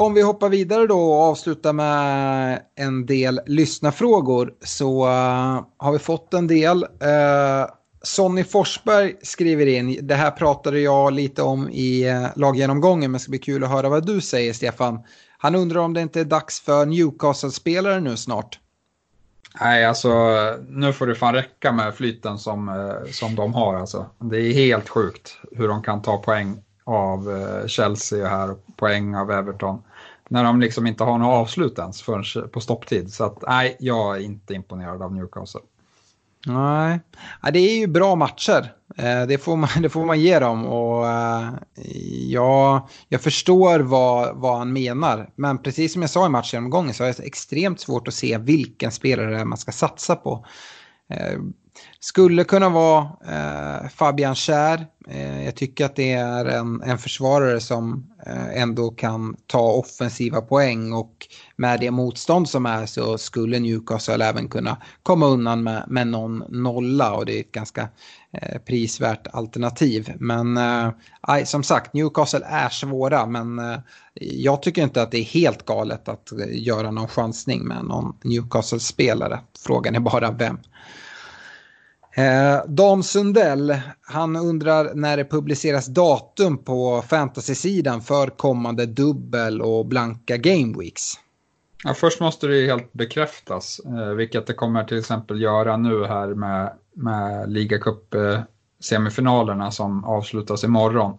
[0.00, 5.98] om vi hoppar vidare då och avslutar med en del lyssnafrågor så eh, har vi
[5.98, 6.82] fått en del.
[6.82, 7.66] Eh,
[8.08, 13.18] Sonny Forsberg skriver in, det här pratade jag lite om i eh, laggenomgången men det
[13.18, 15.00] ska bli kul att höra vad du säger Stefan.
[15.38, 18.58] Han undrar om det inte är dags för Newcastle-spelare nu snart.
[19.60, 20.10] Nej, alltså
[20.68, 23.74] nu får det fan räcka med flyten som, eh, som de har.
[23.74, 24.06] Alltså.
[24.18, 29.14] Det är helt sjukt hur de kan ta poäng av eh, Chelsea här och poäng
[29.14, 29.82] av Everton.
[30.28, 33.12] När de liksom inte har något avslut ens förrän på stopptid.
[33.12, 35.60] Så att nej, jag är inte imponerad av Newcastle.
[36.46, 37.00] Nej,
[37.52, 38.72] det är ju bra matcher.
[38.96, 40.66] Eh, det får man, det får man ge dem.
[40.66, 41.52] Och eh,
[42.28, 45.30] ja, jag förstår vad, vad han menar.
[45.36, 48.92] Men precis som jag sa i matchgenomgången så är det extremt svårt att se vilken
[48.92, 50.46] spelare man ska satsa på.
[51.10, 51.38] Eh,
[52.00, 54.86] skulle kunna vara eh, Fabian Schär.
[55.08, 60.40] Eh, jag tycker att det är en, en försvarare som eh, ändå kan ta offensiva
[60.40, 61.26] poäng och
[61.56, 66.44] med det motstånd som är så skulle Newcastle även kunna komma undan med, med någon
[66.48, 67.88] nolla och det är ett ganska
[68.32, 70.12] eh, prisvärt alternativ.
[70.18, 73.78] Men eh, som sagt, Newcastle är svåra men eh,
[74.20, 78.16] jag tycker inte att det är helt galet att eh, göra någon chansning med någon
[78.24, 79.40] Newcastle-spelare.
[79.58, 80.58] Frågan är bara vem.
[82.18, 89.86] Eh, Dan Sundell, han undrar när det publiceras datum på fantasy-sidan för kommande dubbel och
[89.86, 91.14] blanka gameweeks.
[91.84, 96.28] Ja, först måste det helt bekräftas, eh, vilket det kommer till exempel göra nu här
[96.28, 101.18] med, med ligacup-semifinalerna som avslutas imorgon.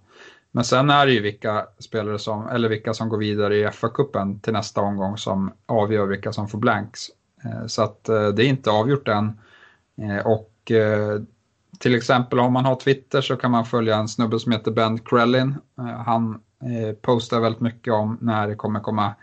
[0.52, 4.42] Men sen är det ju vilka spelare som, eller vilka som går vidare i FA-cupen
[4.42, 7.02] till nästa omgång som avgör vilka som får blanks.
[7.44, 9.40] Eh, så att eh, det är inte avgjort än.
[10.02, 11.22] Eh, och och Eh,
[11.80, 15.00] till exempel om man har Twitter så kan man följa en snubbe som heter Ben
[15.00, 15.56] Krellin.
[15.78, 19.16] Eh, han eh, postar väldigt mycket om när det kommer komma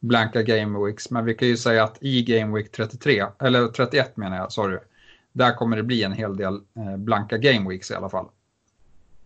[0.00, 1.10] blanka Game Weeks.
[1.10, 4.78] Men vi kan ju säga att i Game Week 33, eller 31 menar jag, sorry.
[5.32, 8.26] Där kommer det bli en hel del eh, blanka Game Weeks i alla fall.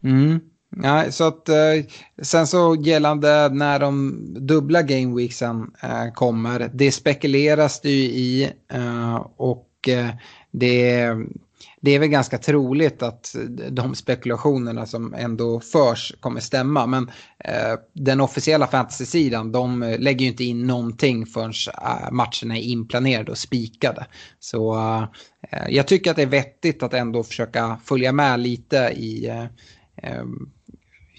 [0.02, 0.40] Mm.
[0.82, 1.84] Ja, så att, eh,
[2.22, 5.70] sen så gällande när de dubbla Game Weeksen
[6.14, 8.52] kommer, det spekuleras det ju i
[9.36, 9.88] och
[10.50, 11.16] det
[11.80, 13.34] det är väl ganska troligt att
[13.70, 16.86] de spekulationerna som ändå förs kommer stämma.
[16.86, 17.10] Men
[17.44, 21.52] eh, den officiella fantasy-sidan, de eh, lägger ju inte in någonting förrän
[21.82, 24.06] eh, matcherna är inplanerade och spikade.
[24.38, 24.76] Så
[25.50, 29.44] eh, jag tycker att det är vettigt att ändå försöka följa med lite i, eh,
[30.02, 30.24] eh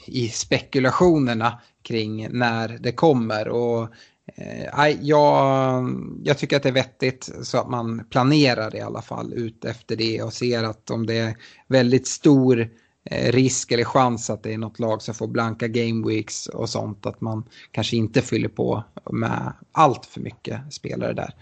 [0.07, 3.47] i spekulationerna kring när det kommer.
[3.47, 3.89] Och
[4.35, 5.89] Eh, jag,
[6.23, 9.95] jag tycker att det är vettigt så att man planerar i alla fall ut efter
[9.95, 11.35] det och ser att om det är
[11.67, 12.69] väldigt stor
[13.05, 16.69] eh, risk eller chans att det är något lag som får blanka game weeks och
[16.69, 21.33] sånt att man kanske inte fyller på med allt för mycket spelare där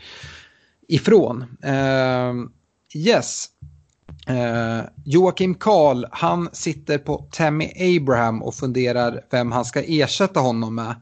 [0.87, 1.45] ifrån.
[1.65, 2.47] Uh,
[2.93, 3.45] yes.
[4.29, 10.75] Uh, Joakim Karl, han sitter på Tammy Abraham och funderar vem han ska ersätta honom
[10.75, 10.95] med.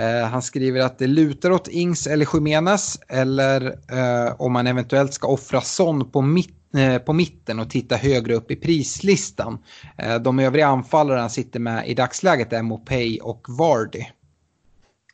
[0.00, 5.14] Eh, han skriver att det lutar åt Ings eller Jiménez eller eh, om man eventuellt
[5.14, 9.58] ska offra Son på, mitt, eh, på mitten och titta högre upp i prislistan.
[9.96, 14.04] Eh, de övriga anfallarna sitter med i dagsläget är Mopay och Vardy.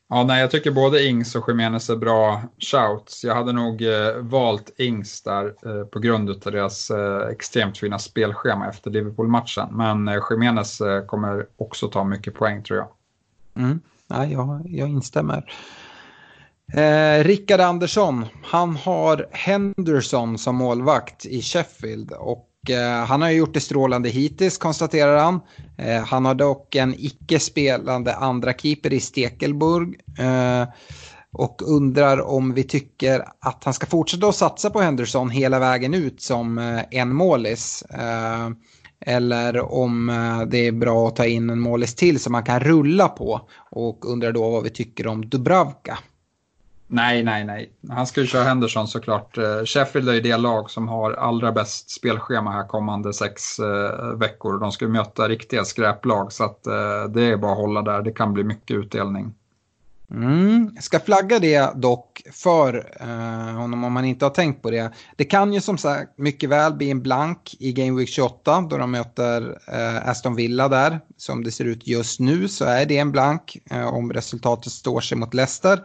[0.08, 3.24] Ja, nej, jag tycker både Ings och Jiménez är bra shouts.
[3.24, 6.90] Jag hade nog eh, valt Ings där på grund av deras
[7.32, 9.68] extremt fina spelschema efter Liverpool-matchen.
[9.70, 12.88] Men eh, Jiménez kommer också ta mycket poäng tror jag.
[13.64, 15.52] Mm nej, jag, jag instämmer.
[16.72, 23.54] Eh, Rickard Andersson, han har Henderson som målvakt i Sheffield och eh, han har gjort
[23.54, 25.40] det strålande hittills konstaterar han.
[25.78, 30.68] Eh, han har dock en icke spelande andra keeper i Stekelburg eh,
[31.32, 35.94] och undrar om vi tycker att han ska fortsätta att satsa på Henderson hela vägen
[35.94, 37.82] ut som eh, en målis.
[37.82, 38.50] Eh,
[39.00, 42.60] eller om eh, det är bra att ta in en målis till som man kan
[42.60, 43.48] rulla på.
[43.70, 45.98] Och undrar då vad vi tycker om Dubravka.
[46.88, 47.72] Nej, nej, nej.
[47.88, 49.38] Han ska ju köra Henderson såklart.
[49.38, 54.18] Eh, Sheffield är ju det lag som har allra bäst spelschema här kommande sex eh,
[54.18, 54.60] veckor.
[54.60, 58.02] De ska möta riktiga skräplag så att eh, det är bara att hålla där.
[58.02, 59.34] Det kan bli mycket utdelning.
[60.10, 60.70] Mm.
[60.74, 64.92] Jag ska flagga det dock för eh, honom om man inte har tänkt på det.
[65.16, 68.76] Det kan ju som sagt mycket väl bli en blank i Game Week 28 då
[68.76, 71.00] de möter eh, Aston Villa där.
[71.16, 75.00] Som det ser ut just nu så är det en blank eh, om resultatet står
[75.00, 75.80] sig mot Leicester.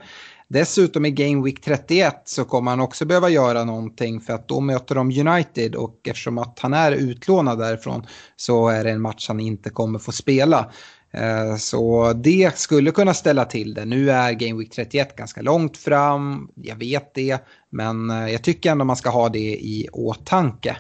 [0.48, 4.60] Dessutom i Game Week 31 så kommer han också behöva göra någonting för att då
[4.60, 8.06] möter de United och eftersom att han är utlånad därifrån
[8.36, 10.72] så är det en match han inte kommer få spela.
[11.14, 13.86] Eh, så det skulle kunna ställa till det.
[13.86, 17.38] Nu är Game Week 31 ganska långt fram, jag vet det,
[17.70, 20.78] men eh, jag tycker ändå man ska ha det i åtanke.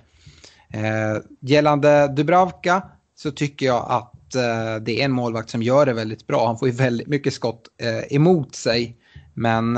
[0.74, 2.84] Eh, gällande Dubravka
[3.16, 4.12] så tycker jag att
[4.82, 6.48] det är en målvakt som gör det väldigt bra.
[6.48, 7.68] Han får ju väldigt mycket skott
[8.10, 8.98] emot sig.
[9.34, 9.74] Men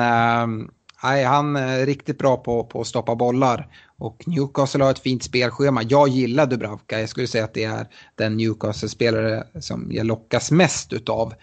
[1.03, 3.67] nej, han är riktigt bra på, på att stoppa bollar.
[4.03, 5.83] Och Newcastle har ett fint spelschema.
[5.83, 6.99] Jag gillar Dubravka.
[6.99, 11.33] Jag skulle säga att det är den Newcastle-spelare som jag lockas mest utav.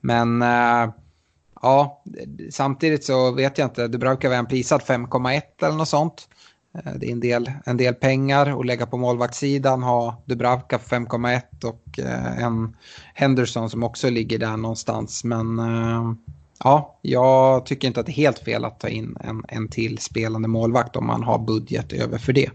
[0.00, 0.90] Men äh,
[1.62, 2.02] ja,
[2.50, 3.88] samtidigt så vet jag inte.
[3.88, 6.28] Dubravka var en prisad 5,1 eller något sånt.
[6.74, 9.82] Eh, det är en del, en del pengar att lägga på målvaktssidan.
[9.82, 12.76] Ha Dubravka för 5,1 och äh, en
[13.14, 15.24] Henderson som också ligger där någonstans.
[15.24, 16.12] Men äh,
[16.64, 19.98] Ja, jag tycker inte att det är helt fel att ta in en, en till
[19.98, 22.50] spelande målvakt om man har budget över för det.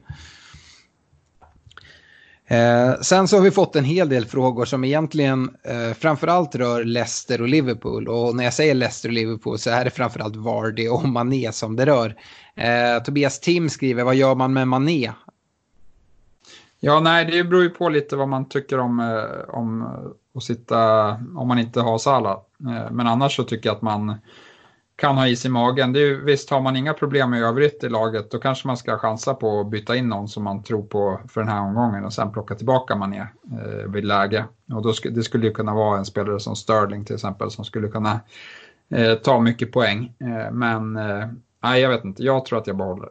[2.48, 6.84] Eh, sen så har vi fått en hel del frågor som egentligen eh, framförallt rör
[6.84, 8.08] Leicester och Liverpool.
[8.08, 11.76] Och när jag säger Leicester och Liverpool så är det framförallt Vardy och Mané som
[11.76, 12.16] det rör.
[12.56, 15.12] Eh, Tobias Tim skriver, vad gör man med Mané?
[16.80, 19.86] Ja, nej, det beror ju på lite vad man tycker om, eh, om
[20.36, 22.38] att sitta, om man inte har Salah.
[22.60, 24.16] Eh, men annars så tycker jag att man
[24.96, 25.94] kan ha is i magen.
[25.94, 28.98] Det är, visst, har man inga problem i övrigt i laget då kanske man ska
[28.98, 32.14] chansa på att byta in någon som man tror på för den här omgången och
[32.14, 34.46] sen plocka tillbaka Mané eh, vid läge.
[34.74, 37.66] Och då sk det skulle ju kunna vara en spelare som Sterling till exempel som
[37.66, 38.20] skulle kunna
[38.90, 40.14] eh, ta mycket poäng.
[40.20, 41.28] Eh, men eh,
[41.64, 42.24] nej, jag vet inte.
[42.24, 43.10] Jag tror att jag behåller.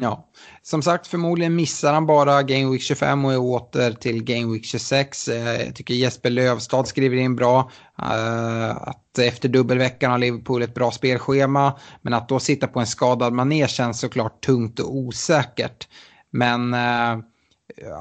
[0.00, 0.28] Ja,
[0.62, 4.64] som sagt förmodligen missar han bara Game Week 25 och är åter till Game Week
[4.64, 5.28] 26.
[5.28, 10.74] Eh, jag tycker Jesper Lövstad skriver in bra eh, att efter dubbelveckan har Liverpool ett
[10.74, 11.78] bra spelschema.
[12.02, 15.88] Men att då sitta på en skadad manér känns såklart tungt och osäkert.
[16.30, 17.18] Men eh,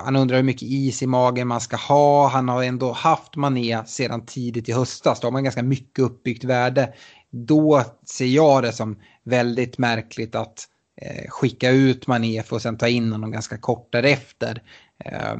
[0.06, 2.28] han undrar hur mycket is i magen man ska ha.
[2.28, 5.20] Han har ändå haft mané sedan tidigt i höstas.
[5.20, 6.94] Då har man ganska mycket uppbyggt värde.
[7.32, 12.78] Då ser jag det som väldigt märkligt att Eh, skicka ut Mané för att sen
[12.78, 14.62] ta in honom ganska kort därefter.
[14.98, 15.36] Eh,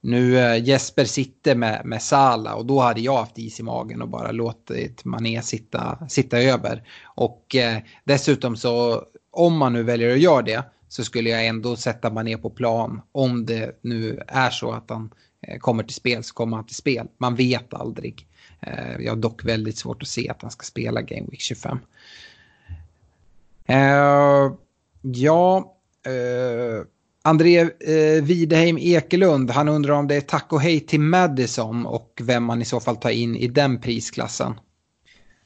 [0.00, 4.02] nu eh, Jesper sitter med, med Sala och då hade jag haft is i magen
[4.02, 6.82] och bara låtit Mané sitta, sitta över.
[7.04, 11.76] Och eh, dessutom så om man nu väljer att göra det så skulle jag ändå
[11.76, 15.10] sätta Mané på plan om det nu är så att han
[15.40, 17.08] eh, kommer till spel så kommer han till spel.
[17.18, 18.26] Man vet aldrig.
[18.60, 21.78] Eh, jag har dock väldigt svårt att se att han ska spela Game Week 25.
[25.02, 25.74] Ja,
[26.06, 26.86] eh,
[27.22, 32.20] André eh, Wideheim Ekelund, han undrar om det är tack och hej till Madison och
[32.22, 34.54] vem man i så fall tar in i den prisklassen.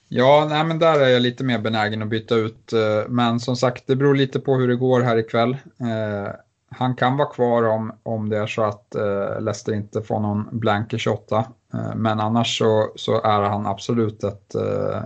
[0.08, 2.72] Ja, nej, men där är jag lite mer benägen att byta ut.
[2.72, 5.56] Eh, men som sagt, det beror lite på hur det går här ikväll.
[5.80, 6.32] Eh,
[6.70, 10.58] han kan vara kvar om, om det är så att eh, Leicester inte får någon
[10.58, 11.46] blank i 28.
[11.74, 15.02] Eh, men annars så, så är han absolut ett, eh,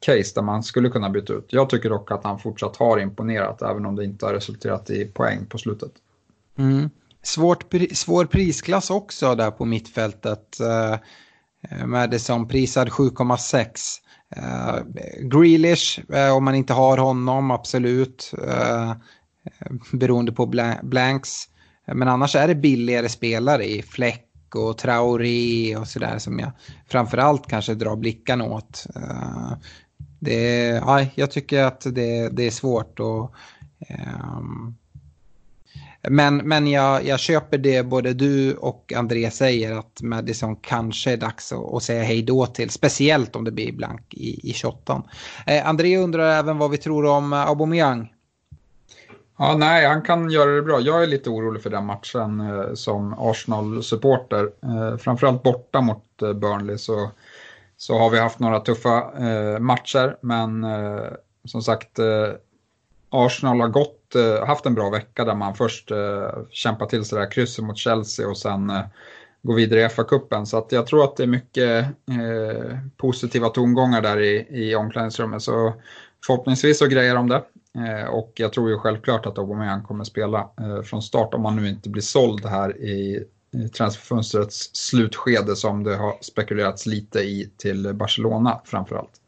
[0.00, 1.46] case där man skulle kunna byta ut.
[1.48, 5.04] Jag tycker dock att han fortsatt har imponerat även om det inte har resulterat i
[5.04, 5.92] poäng på slutet.
[6.58, 6.90] Mm.
[7.22, 10.60] Svårt, svår prisklass också där på mittfältet.
[10.60, 14.00] Eh, Madison prisad 7,6.
[14.36, 14.82] Eh,
[15.20, 18.32] Grealish, eh, om man inte har honom, absolut.
[19.92, 20.46] Beroende på
[20.82, 21.44] blanks.
[21.86, 26.50] Men annars är det billigare spelare i Fläck och Traoré och sådär som jag
[26.88, 28.86] framförallt kanske drar blickarna åt.
[30.20, 33.00] Det, ja, jag tycker att det, det är svårt.
[33.00, 33.34] Och,
[34.34, 34.76] um,
[36.08, 41.16] men men jag, jag köper det både du och André säger att Madison kanske är
[41.16, 42.70] dags att, att säga hej då till.
[42.70, 45.02] Speciellt om det blir blank i, i 28.
[45.46, 48.12] Eh, André undrar även vad vi tror om eh, Aubameyang.
[49.42, 50.80] Ja, nej, han kan göra det bra.
[50.80, 54.50] Jag är lite orolig för den matchen eh, som Arsenal-supporter.
[54.62, 57.10] Eh, framförallt borta mot eh, Burnley så
[57.80, 61.12] så har vi haft några tuffa eh, matcher, men eh,
[61.44, 62.28] som sagt eh,
[63.10, 67.16] Arsenal har gått, eh, haft en bra vecka där man först eh, kämpar till sig
[67.16, 68.82] det här krysset mot Chelsea och sen eh,
[69.42, 70.44] går vidare i FA-cupen.
[70.44, 75.42] Så att jag tror att det är mycket eh, positiva tongångar där i, i omklädningsrummet.
[75.42, 75.74] Så
[76.26, 77.42] förhoppningsvis så grejer de det.
[77.74, 81.56] Eh, och jag tror ju självklart att Aubameyang kommer spela eh, från start om han
[81.56, 83.24] nu inte blir såld här i i
[83.54, 89.20] Eh, transferfönstrets slutskede som det har spekulerats lite i till Barcelona framförallt.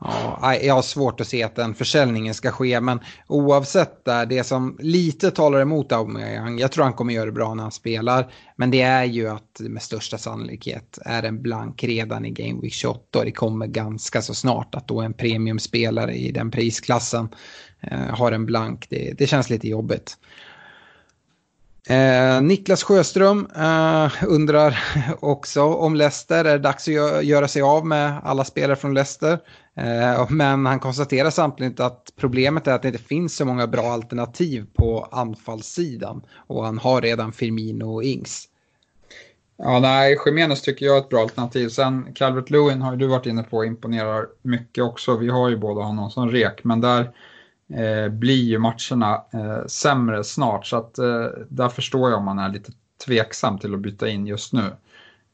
[0.00, 4.44] Ja, jag har svårt att se att den försäljningen ska ske, men oavsett där, det
[4.44, 8.32] som lite talar emot Aubameyang, jag tror han kommer göra det bra när han spelar,
[8.56, 12.72] men det är ju att med största sannolikhet är en blank redan i Game Week
[12.72, 17.28] 28 och det kommer ganska så snart att då en premiumspelare i den prisklassen
[17.80, 20.16] eh, har en blank, det, det känns lite jobbigt.
[21.88, 24.78] Eh, Niklas Sjöström eh, undrar
[25.20, 26.44] också om Leicester.
[26.44, 29.38] Är det dags att göra sig av med alla spelare från Leicester?
[29.74, 33.82] Eh, men han konstaterar samtidigt att problemet är att det inte finns så många bra
[33.82, 36.22] alternativ på anfallssidan.
[36.46, 38.48] Och han har redan Firmino och Ings.
[39.58, 41.68] Ja, nej, Jiménez tycker jag är ett bra alternativ.
[41.68, 45.16] Sen Calvert Lewin har ju du varit inne på imponerar mycket också.
[45.16, 47.10] Vi har ju båda honom som rek, men där
[47.74, 50.66] eh, blir ju matcherna eh, sämre snart.
[50.66, 52.72] Så att eh, där förstår jag om man är lite
[53.06, 54.72] tveksam till att byta in just nu.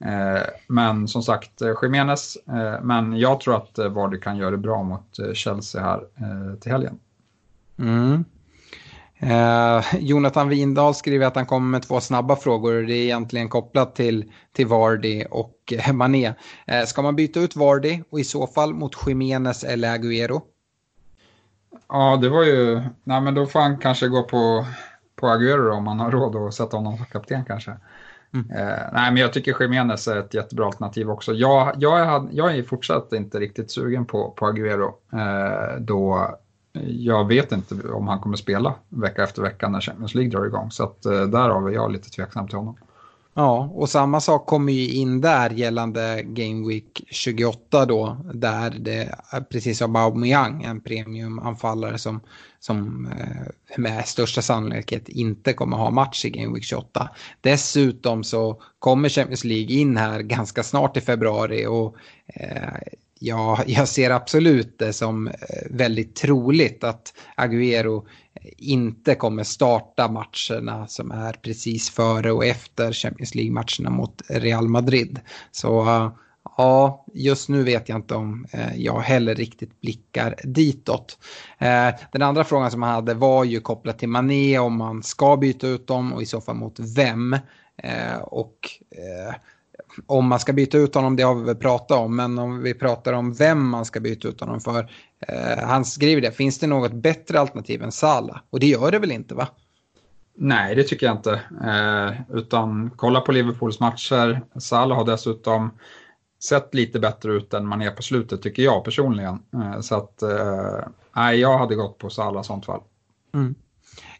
[0.05, 4.51] Eh, men som sagt, eh, Jiménez, eh, men jag tror att eh, Vardy kan göra
[4.51, 6.99] det bra mot eh, Chelsea här eh, till helgen.
[7.78, 8.24] Mm.
[9.18, 12.83] Eh, Jonathan Windahl skriver att han kommer med två snabba frågor.
[12.83, 16.35] Det är egentligen kopplat till, till Vardy och Mané.
[16.66, 20.41] Eh, ska man byta ut Vardy och i så fall mot Jiménez eller Agüero?
[21.93, 22.80] Ja, det var ju...
[23.05, 24.66] Nej, men då får han kanske gå på,
[25.16, 27.76] på Aguero om man har råd att sätta honom som kapten kanske.
[28.34, 28.51] Mm.
[28.51, 31.32] Eh, nej, men jag tycker Jiménez är ett jättebra alternativ också.
[31.32, 34.95] Jag, jag, är, jag är fortsatt inte riktigt sugen på, på Aguero.
[35.12, 36.30] Eh, då
[36.86, 40.70] jag vet inte om han kommer spela vecka efter vecka när Champions League drar igång.
[40.70, 42.76] Så att, eh, därav är jag lite tveksam till honom.
[43.35, 49.14] Ja, och samma sak kommer ju in där gällande Game Week 28 då, där det
[49.51, 52.20] precis som Aubameyang, en premiumanfallare som,
[52.61, 57.11] som eh, med största sannolikhet inte kommer ha match i Game Week 28.
[57.41, 62.78] Dessutom så kommer Champions League in här ganska snart i februari och eh,
[63.24, 65.33] Ja, jag ser absolut det som eh,
[65.70, 68.07] väldigt troligt att Agüero
[68.59, 75.20] inte kommer starta matcherna som är precis före och efter Champions League-matcherna mot Real Madrid.
[75.51, 76.12] Så eh,
[76.57, 81.18] ja, just nu vet jag inte om eh, jag heller riktigt blickar ditåt.
[81.59, 85.37] Eh, den andra frågan som han hade var ju kopplat till Mané om man ska
[85.37, 87.37] byta ut dem och i så fall mot vem.
[88.22, 88.59] Och
[90.07, 92.74] om man ska byta ut honom, det har vi väl pratat om, men om vi
[92.74, 94.90] pratar om vem man ska byta ut honom för.
[95.28, 98.43] Eh, han skriver det, finns det något bättre alternativ än Sala?
[98.51, 99.49] Och det gör det väl inte va?
[100.34, 101.40] Nej, det tycker jag inte.
[101.64, 104.43] Eh, utan kolla på Liverpools matcher.
[104.59, 105.70] Salah har dessutom
[106.43, 109.38] sett lite bättre ut än man är på slutet tycker jag personligen.
[109.55, 110.78] Eh, så att, eh,
[111.16, 112.80] nej, jag hade gått på Salah i sånt fall.
[113.34, 113.55] Mm.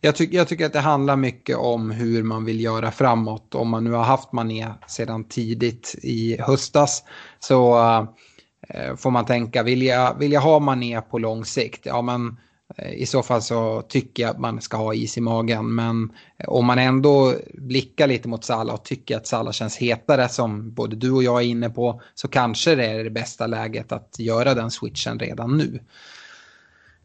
[0.05, 3.55] Jag, ty jag, tycker att det handlar mycket om hur man vill göra framåt.
[3.55, 7.03] Om man nu har haft Mané sedan tidigt i höstas
[7.39, 11.87] så uh, får man tänka, vill jag, vill jag ha Mané på lång sikt?
[11.87, 12.37] Ja, men
[12.77, 15.75] eh, i så fall så tycker jag att man ska ha is i magen.
[15.75, 20.29] Men eh, om man ändå blickar lite mot Salah och tycker att Salah känns hetare
[20.29, 23.93] som både du och jag är inne på så kanske det är det bästa läget
[23.93, 25.81] att göra den switchen redan nu.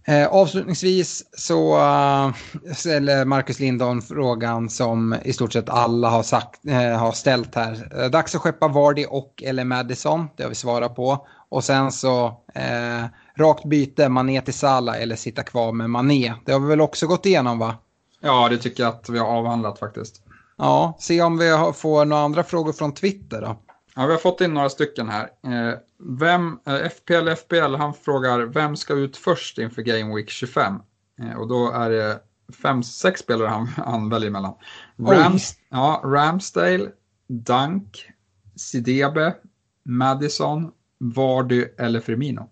[0.09, 2.33] Eh, avslutningsvis så uh,
[2.73, 8.01] ställer Marcus Lindholm frågan som i stort sett alla har, sagt, eh, har ställt här.
[8.01, 11.27] Eh, dags att skeppa Vardy och eller Madison, det har vi svarat på.
[11.49, 13.05] Och sen så eh,
[13.37, 16.33] rakt byte, Mané till Sala eller sitta kvar med Mané.
[16.45, 17.75] Det har vi väl också gått igenom va?
[18.21, 20.21] Ja, det tycker jag att vi har avhandlat faktiskt.
[20.57, 23.57] Ja, se om vi får några andra frågor från Twitter då.
[23.97, 25.23] Ja, vi har fått in några stycken här.
[25.23, 25.77] Eh,
[26.19, 30.75] vem, eh, FPL FPL, han frågar vem ska ut först inför Game Week 25?
[31.21, 32.19] Eh, och då är det
[32.61, 34.53] fem, sex spelare han, han väljer mellan.
[34.97, 36.91] Rams, ja, Ramsdale,
[37.27, 38.09] Dunk,
[38.55, 39.35] Sidebe,
[39.83, 42.49] Madison, Vardy eller Firmino.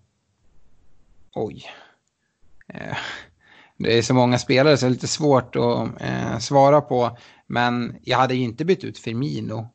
[1.34, 1.66] Oj.
[3.78, 7.18] det är så många spelare så det är lite svårt att svara på.
[7.48, 9.70] Men jag hade ju inte bytt ut Firmino.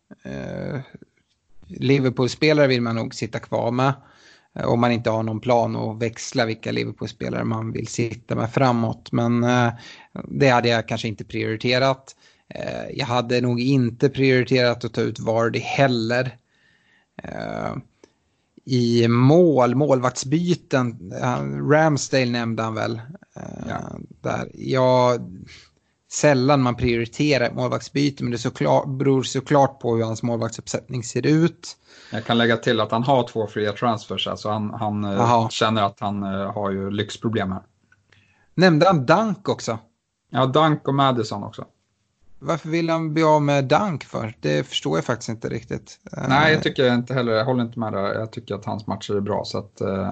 [1.71, 3.93] Liverpool-spelare vill man nog sitta kvar med.
[4.57, 8.53] Eh, om man inte har någon plan att växla vilka Liverpool-spelare man vill sitta med
[8.53, 9.13] framåt.
[9.13, 9.73] Men eh,
[10.29, 12.17] det hade jag kanske inte prioriterat.
[12.55, 16.37] Eh, jag hade nog inte prioriterat att ta ut Vardy heller.
[18.65, 21.13] I mål, målvaktsbyten,
[21.71, 23.01] Ramsdale nämnde han väl.
[23.69, 23.99] Ja.
[24.21, 24.51] Där.
[24.55, 25.21] Jag
[26.13, 31.77] sällan man prioriterar målvaktsbyte men det såklart, beror såklart på hur hans målvaktsuppsättning ser ut.
[32.13, 35.83] Jag kan lägga till att han har två fria transfers, alltså han, han eh, känner
[35.83, 37.63] att han uh, har ju lyxproblem här.
[38.55, 39.79] Nämnde han Dunk också?
[40.31, 41.65] Ja, Dunk och Madison också.
[42.39, 44.35] Varför vill han bli av med Dunk för?
[44.41, 45.99] Det förstår jag faktiskt inte riktigt.
[46.29, 48.15] Nej, jag tycker inte heller, jag håller inte med där.
[48.15, 49.45] Jag tycker att hans matcher är bra.
[49.45, 50.09] Så att, uh...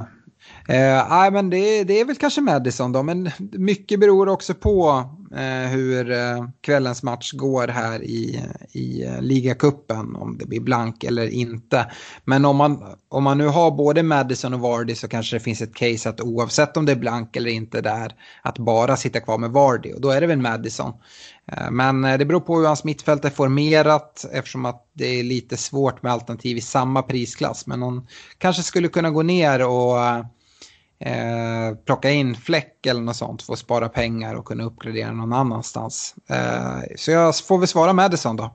[0.69, 5.05] Eh, nej, men det, det, är väl kanske Madison då, men mycket beror också på
[5.28, 10.61] eh, Eh, hur eh, kvällens match går här i, i eh, ligacupen, om det blir
[10.61, 11.87] blank eller inte.
[12.25, 15.63] Men om man, om man nu har både Madison och Vardy så kanske det finns
[15.63, 18.13] ett case att oavsett om det är blank eller inte där,
[18.43, 20.93] att bara sitta kvar med Vardy och då är det väl Madison.
[21.53, 25.23] Eh, men eh, det beror på hur hans mittfält är formerat eftersom att det är
[25.23, 27.67] lite svårt med alternativ i samma prisklass.
[27.67, 28.07] Men hon
[28.39, 29.97] kanske skulle kunna gå ner och
[31.01, 35.33] eh, plocka in fläck eller något sånt för att spara pengar och kunna uppgradera någon
[35.33, 36.15] annanstans.
[36.31, 38.55] Eh, så jag får väl svara Madison då.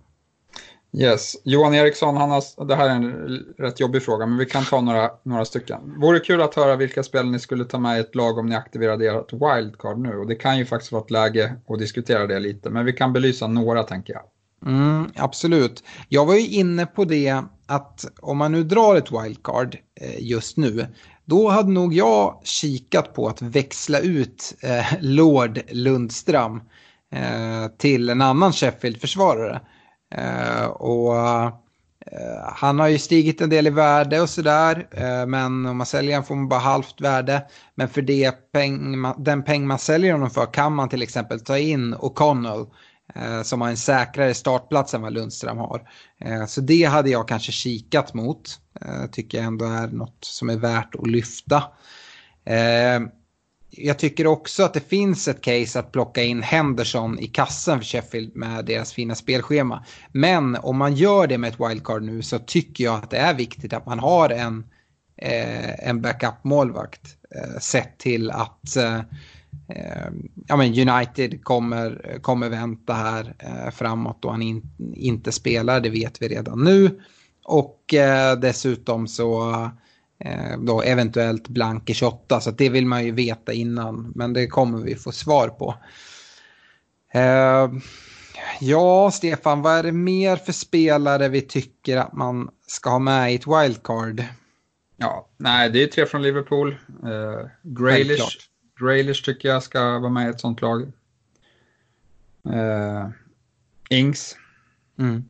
[0.98, 4.64] Yes, Johan Eriksson, han har, det här är en rätt jobbig fråga, men vi kan
[4.64, 5.80] ta några, några stycken.
[5.98, 8.56] Vore kul att höra vilka spel ni skulle ta med i ett lag om ni
[8.56, 10.18] aktiverade ert wildcard nu.
[10.18, 13.14] Och det kan ju faktiskt vara ett läge att diskutera det lite, men vi kan
[13.14, 14.24] belysa några tänker jag.
[14.66, 15.84] Mm, absolut.
[16.10, 20.58] Jag var ju inne på det att om man nu drar ett wildcard eh, just
[20.58, 20.88] nu,
[21.26, 26.62] då hade nog jag kikat på att växla ut eh, Lord Lundström
[27.16, 29.62] eh, till en annan Sheffield-försvarare.
[30.16, 31.52] Eh, och eh,
[32.56, 34.88] han har ju stigit en del i värde och sådär.
[34.92, 37.44] Eh, men om man säljer honom får man bara halvt värde.
[37.76, 41.58] Men för det peng, den peng man säljer honom för kan man till exempel ta
[41.58, 42.68] in O'Connell
[43.16, 45.90] Eh, som har en säkrare startplats än vad Lundström har.
[46.20, 48.60] Eh, så det hade jag kanske kikat mot.
[48.82, 51.64] Eh, tycker jag ändå är något som är värt att lyfta.
[53.70, 57.86] Jag tycker också att det finns ett case att plocka in Henderson i kassen för
[57.86, 59.86] Sheffield med deras fina spelschema.
[60.12, 63.34] Men om man gör det med ett wildcard nu så tycker jag att det är
[63.34, 64.66] viktigt att man har en,
[65.18, 67.18] eh, en backup-målvakt.
[67.36, 69.00] Eh, sett till att eh
[70.48, 74.62] ja, men United kommer, kommer vänta här eh, framåt då han in,
[74.96, 77.02] inte spelar, det vet vi redan nu.
[77.44, 79.54] Och eh, dessutom så
[80.26, 84.12] Eh, då eventuellt blank i 28, så det vill man ju veta innan.
[84.16, 85.76] Men det kommer vi få svar på.
[87.14, 87.72] Eh,
[88.60, 93.32] ja, Stefan, vad är det mer för spelare vi tycker att man ska ha med
[93.32, 94.24] i ett wildcard?
[94.98, 96.76] Ja, nej, det är tre från Liverpool.
[97.04, 98.50] Uh, Graylish,
[98.80, 100.82] Graylish tycker jag ska vara med i ett sånt lag.
[102.48, 103.10] Uh,
[103.90, 104.38] Ings.
[105.00, 105.24] Mm.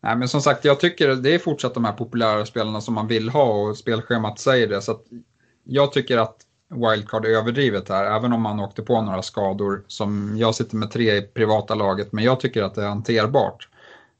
[0.00, 3.06] Nej, men som sagt, jag tycker det är fortsatt de här populära spelarna som man
[3.06, 4.82] vill ha och spelschemat säger det.
[4.82, 5.00] Så
[5.64, 9.84] jag tycker att wildcard är överdrivet här, även om man åkte på några skador.
[9.86, 13.68] Som jag sitter med tre i privata laget, men jag tycker att det är hanterbart.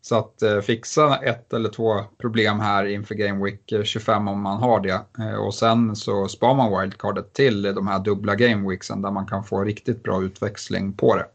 [0.02, 4.42] Så att eh, fixa ett eller två problem här inför Game Week eh, 25 om
[4.42, 5.00] man har det.
[5.18, 9.26] Eh, och sen så spar man wildcardet till de här dubbla Game Weeksen där man
[9.26, 11.26] kan få riktigt bra utväxling på det.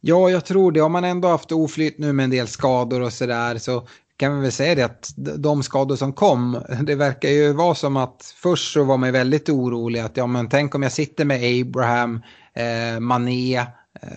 [0.00, 0.80] Ja, jag tror det.
[0.80, 3.86] Om man ändå haft oflytt nu med en del skador och sådär så
[4.16, 7.96] kan vi väl säga det att de skador som kom, det verkar ju vara som
[7.96, 11.60] att först så var man väldigt orolig att ja men tänk om jag sitter med
[11.60, 12.20] Abraham,
[12.54, 13.66] eh, Mané, eh,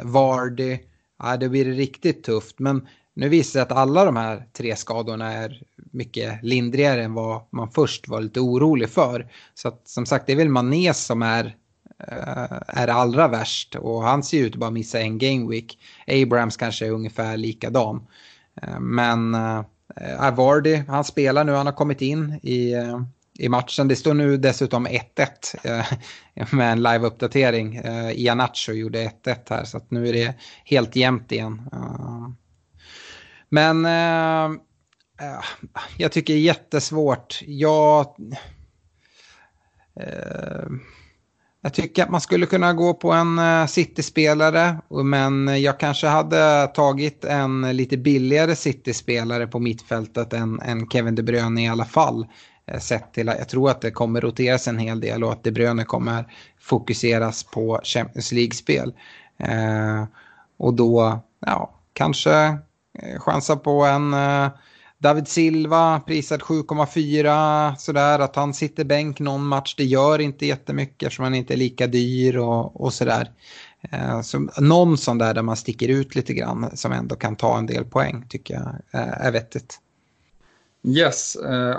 [0.01, 0.77] Vardy,
[1.19, 2.59] ja då blir det riktigt tufft.
[2.59, 5.61] Men nu visar det sig att alla de här tre skadorna är
[5.91, 9.31] mycket lindrigare än vad man först var lite orolig för.
[9.53, 11.55] Så att, som sagt, det är väl Mané som är
[12.07, 15.79] eh, är allra värst och han ser ut att bara missa en game week.
[16.07, 18.07] Abrams kanske är ungefär likadan.
[18.61, 19.63] Eh, men äh,
[20.87, 22.73] han spelar nu, han har kommit in i,
[23.39, 23.87] i matchen.
[23.87, 24.99] Det står nu dessutom 1-1
[25.63, 25.85] äh,
[26.51, 27.75] med en live-uppdatering.
[27.75, 30.35] Äh, Ianacho gjorde 1-1 här så att nu är det
[30.65, 31.69] helt jämnt igen.
[31.73, 32.29] Uh,
[33.53, 34.45] men eh,
[35.27, 35.43] eh,
[35.97, 37.39] jag tycker det är jättesvårt.
[37.45, 38.05] Jag...
[39.99, 40.67] eh,
[41.61, 46.67] jag tycker att man skulle kunna gå på en uh, City-spelare, men jag kanske hade
[46.67, 52.27] tagit en lite billigare City-spelare på mittfältet än, än Kevin De Bruyne i alla fall.
[52.65, 55.43] Eh, sett till att jag tror att det kommer roteras en hel del och att
[55.43, 58.93] De Bruyne kommer fokuseras på Champions League-spel.
[59.37, 60.03] Eh,
[60.57, 62.57] och då, ja, kanske
[62.99, 64.49] Eh, Chansar på en eh,
[64.97, 69.75] David Silva prisad 7,4 sådär att han sitter bänk någon match.
[69.77, 73.31] Det gör inte jättemycket eftersom han inte är lika dyr och, och sådär.
[73.91, 77.57] Eh, så någon sån där där man sticker ut lite grann som ändå kan ta
[77.57, 79.79] en del poäng tycker jag är vettigt.
[80.87, 81.35] Yes,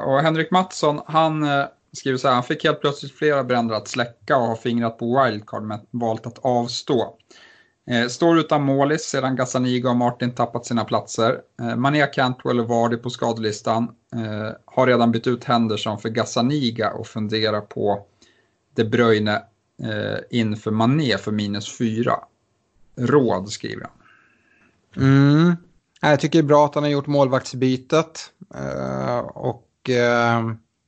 [0.07, 1.47] och Henrik Mattsson han
[1.93, 5.25] skriver så här, han fick helt plötsligt flera bränder att släcka och har fingrat på
[5.25, 7.19] wildcard men valt att avstå.
[7.87, 11.41] Eh, står utan målis sedan Gazzaniga och Martin tappat sina platser.
[11.61, 13.89] Eh, Mané, Cantwell och Vardy på skadelistan.
[14.14, 18.07] Eh, har redan bytt ut Henderson för Gazzaniga och funderar på
[18.74, 19.43] De Bruyne
[19.82, 22.12] eh, inför Mané för minus 4.
[22.97, 23.93] Råd skriver han.
[25.05, 25.57] Mm.
[26.01, 28.30] Jag tycker det är bra att han har gjort målvaktsbytet.
[29.35, 29.70] Och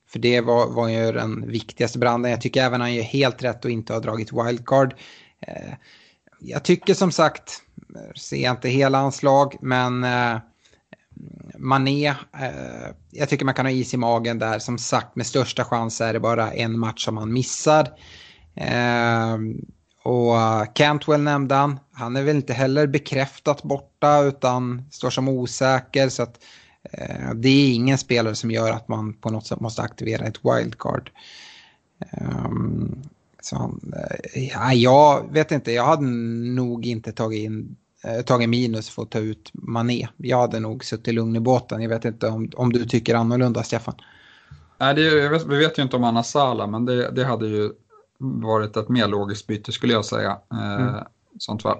[0.08, 2.30] för det var, var ju den viktigaste branden.
[2.30, 4.94] Jag tycker även att han gör helt rätt och inte har dragit wildcard.
[6.38, 7.62] Jag tycker som sagt,
[8.16, 10.38] ser jag inte hela anslag, men eh,
[11.58, 14.58] Mané, eh, jag tycker man kan ha is i magen där.
[14.58, 17.88] Som sagt, med största chans är det bara en match som han missar.
[18.54, 19.36] Eh,
[20.02, 20.36] och
[20.74, 21.80] Cantwell nämnde han.
[21.92, 26.08] Han är väl inte heller bekräftat borta utan står som osäker.
[26.08, 26.44] Så att,
[26.92, 30.40] eh, det är ingen spelare som gör att man på något sätt måste aktivera ett
[30.44, 31.10] wildcard.
[32.20, 33.02] Um,
[33.46, 33.80] så han,
[34.34, 36.06] ja, jag vet inte, jag hade
[36.54, 40.08] nog inte tagit, in, eh, tagit minus för att ta ut Mané.
[40.16, 41.82] Jag hade nog suttit lugn i båten.
[41.82, 43.94] Jag vet inte om, om du tycker annorlunda, Stefan.
[44.78, 47.72] Nej, det, vet, vi vet ju inte om Anna Sala, men det, det hade ju
[48.18, 50.38] varit ett mer logiskt byte skulle jag säga.
[50.52, 51.04] Eh, mm.
[51.38, 51.78] sånt fall.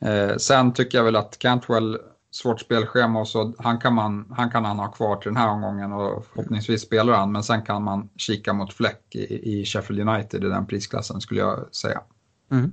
[0.00, 1.98] Eh, sen tycker jag väl att Cantwell
[2.36, 5.48] svårt spelschema och så han kan, man, han kan han ha kvar till den här
[5.48, 7.32] omgången och förhoppningsvis spelar han.
[7.32, 11.40] Men sen kan man kika mot Fläck i, i Sheffield United i den prisklassen skulle
[11.40, 12.00] jag säga.
[12.50, 12.72] Mm.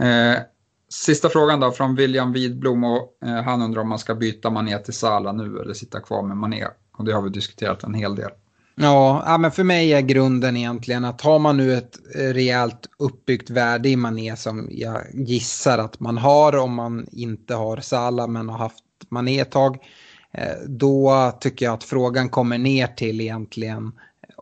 [0.00, 0.40] Eh,
[0.88, 4.78] sista frågan då från William Widblom och eh, han undrar om man ska byta Mané
[4.78, 6.66] till Sala nu eller sitta kvar med Mané.
[6.92, 8.30] Och det har vi diskuterat en hel del.
[8.80, 13.50] Ja, men för mig är grunden egentligen att har man nu ett eh, rejält uppbyggt
[13.50, 18.48] värde i Mané som jag gissar att man har om man inte har Salah men
[18.48, 19.78] har haft Mané ett tag.
[20.32, 23.92] Eh, då tycker jag att frågan kommer ner till egentligen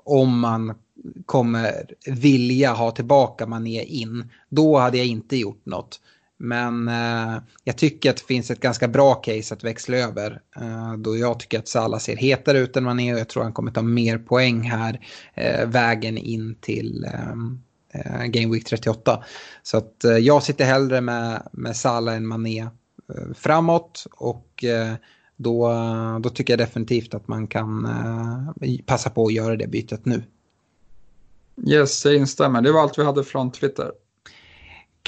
[0.04, 0.74] om man
[1.26, 4.30] kommer vilja ha tillbaka Mané in.
[4.48, 6.00] Då hade jag inte gjort något.
[6.38, 10.40] Men eh, jag tycker att det finns ett ganska bra case att växla över.
[10.56, 13.52] Eh, då jag tycker att Salah ser hetare ut än Mané och jag tror han
[13.52, 15.00] kommer ta mer poäng här
[15.34, 17.60] eh, vägen in till ehm,
[17.92, 19.24] eh, Game Week 38.
[19.62, 24.94] Så att eh, jag sitter hellre med, med Salah än Mané eh, framåt och eh,
[25.36, 25.72] då,
[26.20, 30.22] då tycker jag definitivt att man kan eh, passa på att göra det bytet nu.
[31.66, 32.62] Yes, jag instämmer.
[32.62, 33.92] Det var allt vi hade från Twitter.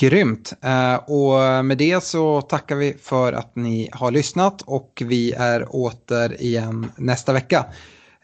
[0.00, 0.52] Grymt.
[0.62, 5.76] Eh, och med det så tackar vi för att ni har lyssnat och vi är
[5.76, 7.64] åter igen nästa vecka.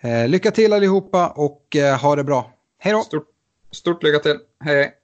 [0.01, 2.53] Eh, lycka till allihopa och eh, ha det bra.
[2.79, 3.03] Hej då!
[3.03, 3.29] Stort,
[3.71, 4.39] stort lycka till.
[4.65, 5.04] Hej hej!